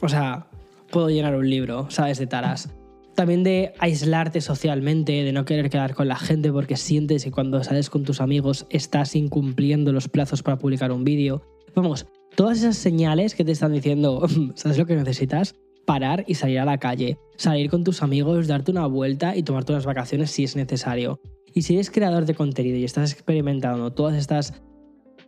[0.00, 0.46] O sea,
[0.88, 2.20] puedo llenar un libro, ¿sabes?
[2.20, 2.72] De taras.
[3.16, 7.64] También de aislarte socialmente, de no querer quedar con la gente porque sientes que cuando
[7.64, 11.42] sales con tus amigos estás incumpliendo los plazos para publicar un vídeo.
[11.74, 12.06] Vamos,
[12.36, 14.24] todas esas señales que te están diciendo,
[14.54, 15.56] ¿sabes lo que necesitas?
[15.86, 19.72] Parar y salir a la calle, salir con tus amigos, darte una vuelta y tomarte
[19.72, 21.20] unas vacaciones si es necesario.
[21.54, 24.62] Y si eres creador de contenido y estás experimentando todas estas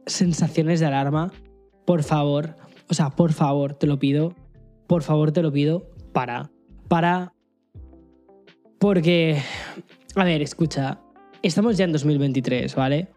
[0.06, 1.32] sensaciones de alarma,
[1.84, 2.56] por favor,
[2.88, 4.34] o sea, por favor, te lo pido,
[4.86, 6.50] por favor te lo pido, para.
[6.88, 7.32] Para.
[8.78, 9.40] Porque,
[10.14, 11.00] a ver, escucha,
[11.42, 13.08] estamos ya en 2023, ¿vale?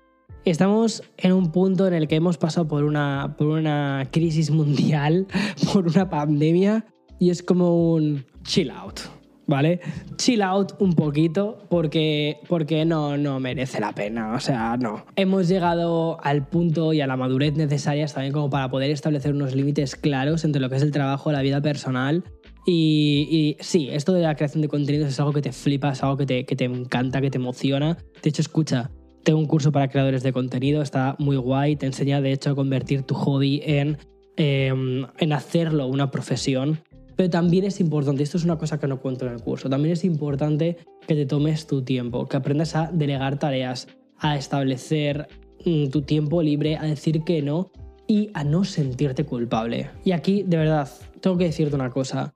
[0.43, 5.27] Estamos en un punto en el que hemos pasado por una, por una crisis mundial,
[5.73, 6.85] por una pandemia,
[7.19, 8.99] y es como un chill out.
[9.47, 9.79] ¿Vale?
[10.17, 15.05] Chill out un poquito porque, porque no, no merece la pena, o sea, no.
[15.15, 19.55] Hemos llegado al punto y a la madurez necesarias también como para poder establecer unos
[19.55, 22.23] límites claros entre lo que es el trabajo, la vida personal.
[22.67, 26.17] Y, sí, esto de la creación de contenidos es algo que te flipa, es algo
[26.17, 27.97] que te, que te encanta, que te emociona.
[28.23, 28.89] De hecho, escucha,
[29.23, 32.55] tengo un curso para creadores de contenido, está muy guay, te enseña de hecho a
[32.55, 33.97] convertir tu hobby en,
[34.35, 36.79] em, en hacerlo una profesión.
[37.15, 39.93] Pero también es importante, esto es una cosa que no cuento en el curso, también
[39.93, 43.87] es importante que te tomes tu tiempo, que aprendas a delegar tareas,
[44.17, 45.27] a establecer
[45.65, 47.71] mm, tu tiempo libre, a decir que no
[48.07, 49.89] y a no sentirte culpable.
[50.03, 50.89] Y aquí, de verdad,
[51.21, 52.33] tengo que decirte una cosa.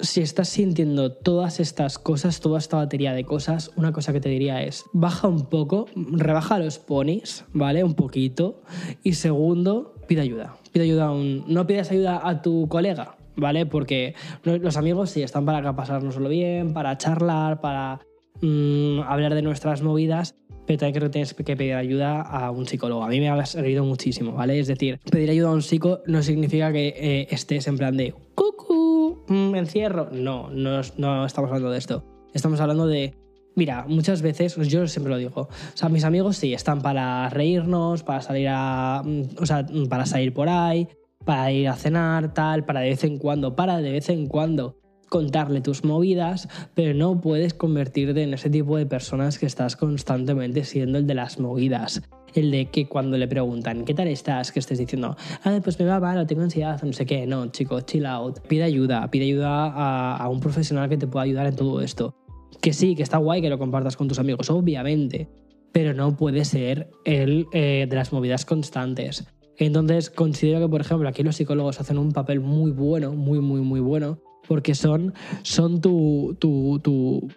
[0.00, 4.30] Si estás sintiendo todas estas cosas, toda esta batería de cosas, una cosa que te
[4.30, 7.84] diría es, baja un poco, rebaja los ponis, ¿vale?
[7.84, 8.62] Un poquito.
[9.02, 10.56] Y segundo, pide ayuda.
[10.72, 11.44] Pide ayuda a un...
[11.48, 13.66] No pidas ayuda a tu colega, ¿vale?
[13.66, 14.14] Porque
[14.44, 18.00] los amigos sí están para pasárnoslo bien, para charlar, para
[18.40, 20.36] mm, hablar de nuestras movidas,
[20.66, 23.02] pero también creo que tienes que pedir ayuda a un psicólogo.
[23.02, 24.60] A mí me ha servido muchísimo, ¿vale?
[24.60, 28.14] Es decir, pedir ayuda a un psico no significa que eh, estés en plan de
[28.34, 30.10] cucu, mm, encierro.
[30.12, 32.04] No, no, no estamos hablando de esto.
[32.32, 33.14] Estamos hablando de
[33.56, 38.02] Mira, muchas veces, yo siempre lo digo, o sea, mis amigos sí están para reírnos,
[38.04, 40.88] para salir a, mm, o sea, para salir por ahí,
[41.24, 44.76] para ir a cenar, tal, para de vez en cuando, para de vez en cuando
[45.10, 50.64] contarle tus movidas, pero no puedes convertirte en ese tipo de personas que estás constantemente
[50.64, 52.00] siendo el de las movidas.
[52.32, 54.52] El de que cuando le preguntan, ¿qué tal estás?
[54.52, 57.26] Que estés diciendo, ah, pues me va mal, tengo ansiedad, no sé qué.
[57.26, 58.38] No, chico, chill out.
[58.46, 62.14] Pide ayuda, pide ayuda a, un profesional que te pueda ayudar en todo esto.
[62.62, 65.28] Que sí, que está guay que lo compartas con tus amigos, obviamente,
[65.72, 69.26] pero no puede ser el eh, de las movidas constantes.
[69.66, 73.60] Entonces considero que, por ejemplo, aquí los psicólogos hacen un papel muy bueno, muy, muy,
[73.60, 77.28] muy bueno, porque son, son tu, tu, tu,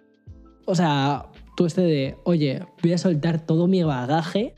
[0.66, 1.26] o sea,
[1.58, 4.56] tú este de, oye, voy a soltar todo mi bagaje,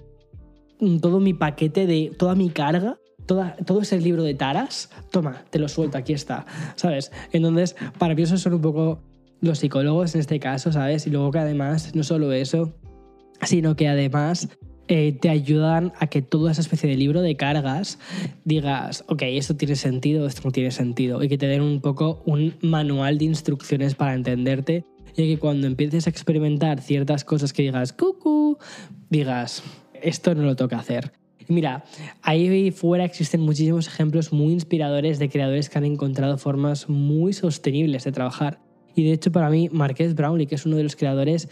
[1.01, 5.57] todo mi paquete de, toda mi carga, toda, todo ese libro de taras, toma, te
[5.57, 6.45] lo suelto, aquí está,
[6.76, 7.11] ¿sabes?
[7.32, 9.01] Entonces, para mí esos son un poco
[9.41, 11.07] los psicólogos en este caso, ¿sabes?
[11.07, 12.76] Y luego que además, no solo eso,
[13.41, 14.49] sino que además
[14.88, 17.97] eh, te ayudan a que toda esa especie de libro de cargas
[18.43, 22.21] digas, ok, esto tiene sentido, esto no tiene sentido, y que te den un poco
[22.25, 24.86] un manual de instrucciones para entenderte,
[25.17, 28.57] y que cuando empieces a experimentar ciertas cosas que digas, cucu,
[29.09, 29.63] digas,
[30.01, 31.13] esto no lo toca hacer.
[31.47, 31.83] mira,
[32.21, 38.03] ahí fuera existen muchísimos ejemplos muy inspiradores de creadores que han encontrado formas muy sostenibles
[38.03, 38.59] de trabajar.
[38.95, 41.49] Y de hecho, para mí, Marqués Brownlee, que es uno de los creadores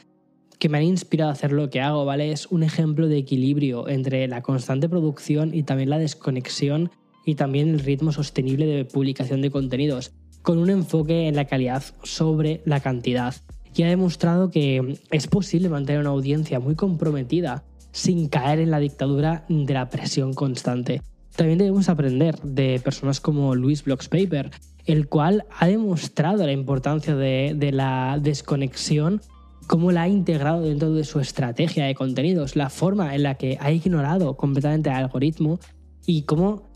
[0.59, 2.31] que me han inspirado a hacer lo que hago, ¿vale?
[2.31, 6.91] Es un ejemplo de equilibrio entre la constante producción y también la desconexión
[7.25, 11.83] y también el ritmo sostenible de publicación de contenidos, con un enfoque en la calidad
[12.03, 13.35] sobre la cantidad.
[13.75, 18.79] Y ha demostrado que es posible mantener una audiencia muy comprometida sin caer en la
[18.79, 21.01] dictadura de la presión constante.
[21.35, 24.51] También debemos aprender de personas como Luis Blockspaper,
[24.85, 29.21] el cual ha demostrado la importancia de la desconexión
[29.67, 33.57] cómo la ha integrado dentro de su estrategia de contenidos, la forma en la que
[33.59, 35.59] ha ignorado completamente el algoritmo
[36.05, 36.69] y cómo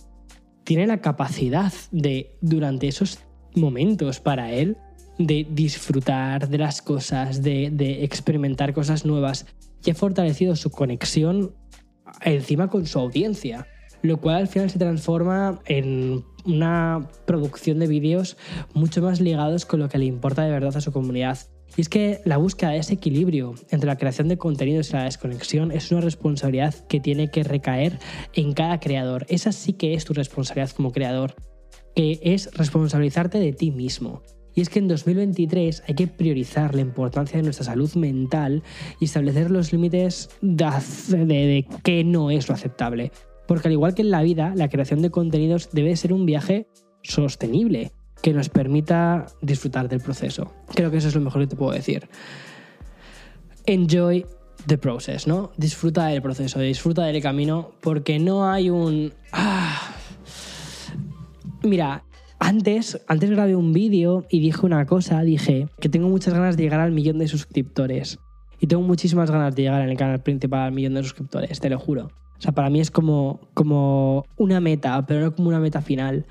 [0.64, 3.20] tiene la capacidad de, durante esos
[3.56, 4.78] momentos para él,
[5.18, 9.46] de disfrutar de las cosas, de, de experimentar cosas nuevas
[9.84, 11.56] y ha fortalecido su conexión
[12.22, 13.68] encima con su audiencia,
[14.02, 18.38] lo cual al final se transforma en una producción de vídeos
[18.74, 21.40] mucho más ligados con lo que le importa de verdad a su comunidad
[21.76, 25.04] y es que la búsqueda de ese equilibrio entre la creación de contenidos y la
[25.04, 28.00] desconexión es una responsabilidad que tiene que recaer
[28.34, 29.26] en cada creador.
[29.30, 31.36] Esa sí que es tu responsabilidad como creador,
[31.96, 34.24] que es responsabilizarte de ti mismo.
[34.56, 38.64] Y es que en 2023 hay que priorizar la importancia de nuestra salud mental
[39.00, 43.12] y establecer los límites de, qué no es lo aceptable.
[43.48, 46.68] Porque al igual que en la vida, la creación de contenidos debe ser un viaje
[47.04, 47.92] sostenible
[48.22, 50.54] que nos permita disfrutar del proceso.
[50.74, 52.08] Creo que eso es lo mejor que te puedo decir.
[53.66, 54.26] Enjoy
[54.66, 55.52] the process, ¿no?
[55.58, 59.14] Disfruta del proceso, disfruta del camino, porque no hay un...
[59.32, 59.94] Ah.
[61.64, 62.04] Mira,
[62.40, 66.64] antes, antes grabé un vídeo y dije una cosa, dije que tengo muchas ganas de
[66.64, 68.20] llegar al millón de suscriptores.
[68.60, 71.70] Y tengo muchísimas ganas de llegar en el canal principal al millón de suscriptores, te
[71.70, 72.10] lo juro.
[72.38, 76.26] O sea, para mí es como, como una meta, pero no como una meta final.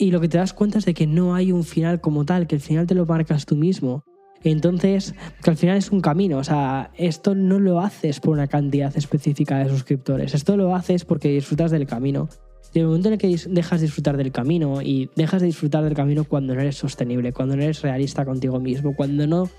[0.00, 2.46] Y lo que te das cuenta es de que no hay un final como tal,
[2.46, 4.02] que el final te lo marcas tú mismo.
[4.42, 8.46] Entonces, que al final es un camino, o sea, esto no lo haces por una
[8.46, 12.30] cantidad específica de suscriptores, esto lo haces porque disfrutas del camino.
[12.72, 15.84] Y el momento en el que dejas de disfrutar del camino y dejas de disfrutar
[15.84, 19.50] del camino cuando no eres sostenible, cuando no eres realista contigo mismo, cuando no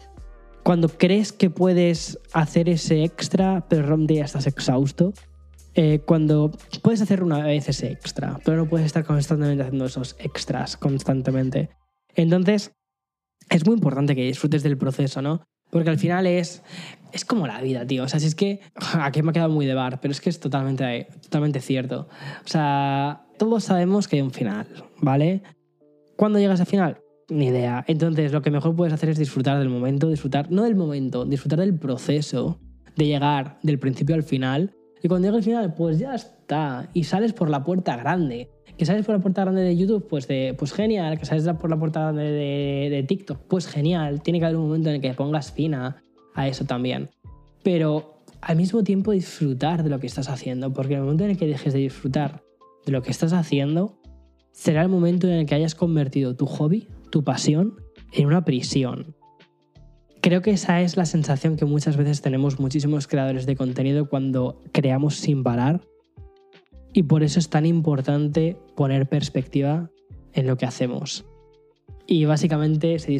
[0.63, 5.13] cuando crees que puedes hacer ese extra, pero realmente ya estás exhausto.
[5.73, 6.51] Eh, cuando
[6.81, 11.69] puedes hacer una vez ese extra, pero no puedes estar constantemente haciendo esos extras constantemente.
[12.15, 12.73] Entonces,
[13.49, 15.41] es muy importante que disfrutes del proceso, ¿no?
[15.69, 16.61] Porque al final es,
[17.13, 18.03] es como la vida, tío.
[18.03, 18.59] O sea, si es que
[18.99, 22.07] aquí me ha quedado muy de bar, pero es que es totalmente, totalmente cierto.
[22.45, 24.67] O sea, todos sabemos que hay un final,
[24.99, 25.41] ¿vale?
[26.17, 26.99] ¿Cuándo llegas al final?
[27.29, 27.85] Ni idea.
[27.87, 31.59] Entonces, lo que mejor puedes hacer es disfrutar del momento, disfrutar, no del momento, disfrutar
[31.59, 32.59] del proceso
[32.97, 34.75] de llegar del principio al final.
[35.03, 36.89] Y cuando llega al final, pues ya está.
[36.93, 38.49] Y sales por la puerta grande.
[38.77, 40.27] Que sales por la puerta grande de YouTube, pues,
[40.57, 41.17] pues genial.
[41.17, 44.21] Que sales por la puerta grande de, TikTok, pues genial.
[44.21, 46.01] Tiene que haber un momento en el que pongas fin a,
[46.35, 47.09] a eso también.
[47.63, 50.71] Pero al mismo tiempo disfrutar de lo que estás haciendo.
[50.71, 52.43] Porque en el momento en el que dejes de disfrutar
[52.85, 53.99] de lo que estás haciendo,
[54.51, 57.75] será el momento en el que hayas convertido tu hobby, tu pasión,
[58.13, 59.15] en una prisión.
[60.21, 64.61] Creo que esa es la sensación que muchas veces tenemos muchísimos creadores de contenido cuando
[64.71, 65.81] creamos sin parar.
[66.93, 69.89] Y por eso es tan importante poner perspectiva
[70.33, 71.25] en lo que hacemos.
[72.05, 73.19] Y básicamente se,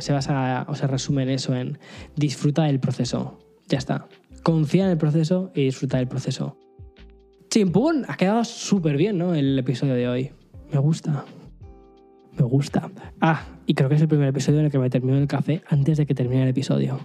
[0.00, 1.78] se basa o se resume en eso, en
[2.16, 3.38] disfruta del proceso.
[3.68, 4.06] Ya está.
[4.42, 6.58] Confía en el proceso y disfruta del proceso.
[7.48, 9.34] Chimpún, ha quedado súper bien, ¿no?
[9.34, 10.32] El episodio de hoy.
[10.70, 11.24] Me gusta.
[12.38, 12.90] Me gusta.
[13.20, 15.62] Ah, y creo que es el primer episodio en el que me termino el café
[15.68, 16.98] antes de que termine el episodio.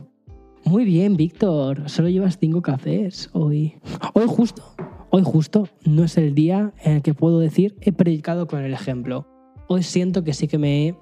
[0.63, 1.89] Muy bien, Víctor.
[1.89, 3.75] Solo llevas cinco cafés hoy.
[4.13, 4.63] Hoy justo.
[5.09, 8.73] Hoy justo no es el día en el que puedo decir he predicado con el
[8.73, 9.27] ejemplo.
[9.67, 10.95] Hoy siento que sí que me he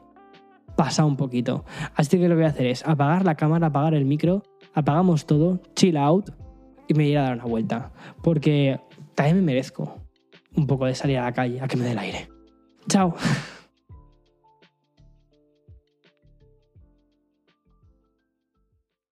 [0.75, 1.65] pasado un poquito.
[1.95, 5.25] Así que lo que voy a hacer es apagar la cámara, apagar el micro, apagamos
[5.25, 6.29] todo, chill out
[6.87, 7.91] y me iré a dar una vuelta.
[8.23, 8.79] Porque
[9.13, 9.99] también me merezco
[10.55, 12.29] un poco de salir a la calle a que me dé el aire.
[12.87, 13.13] Chao.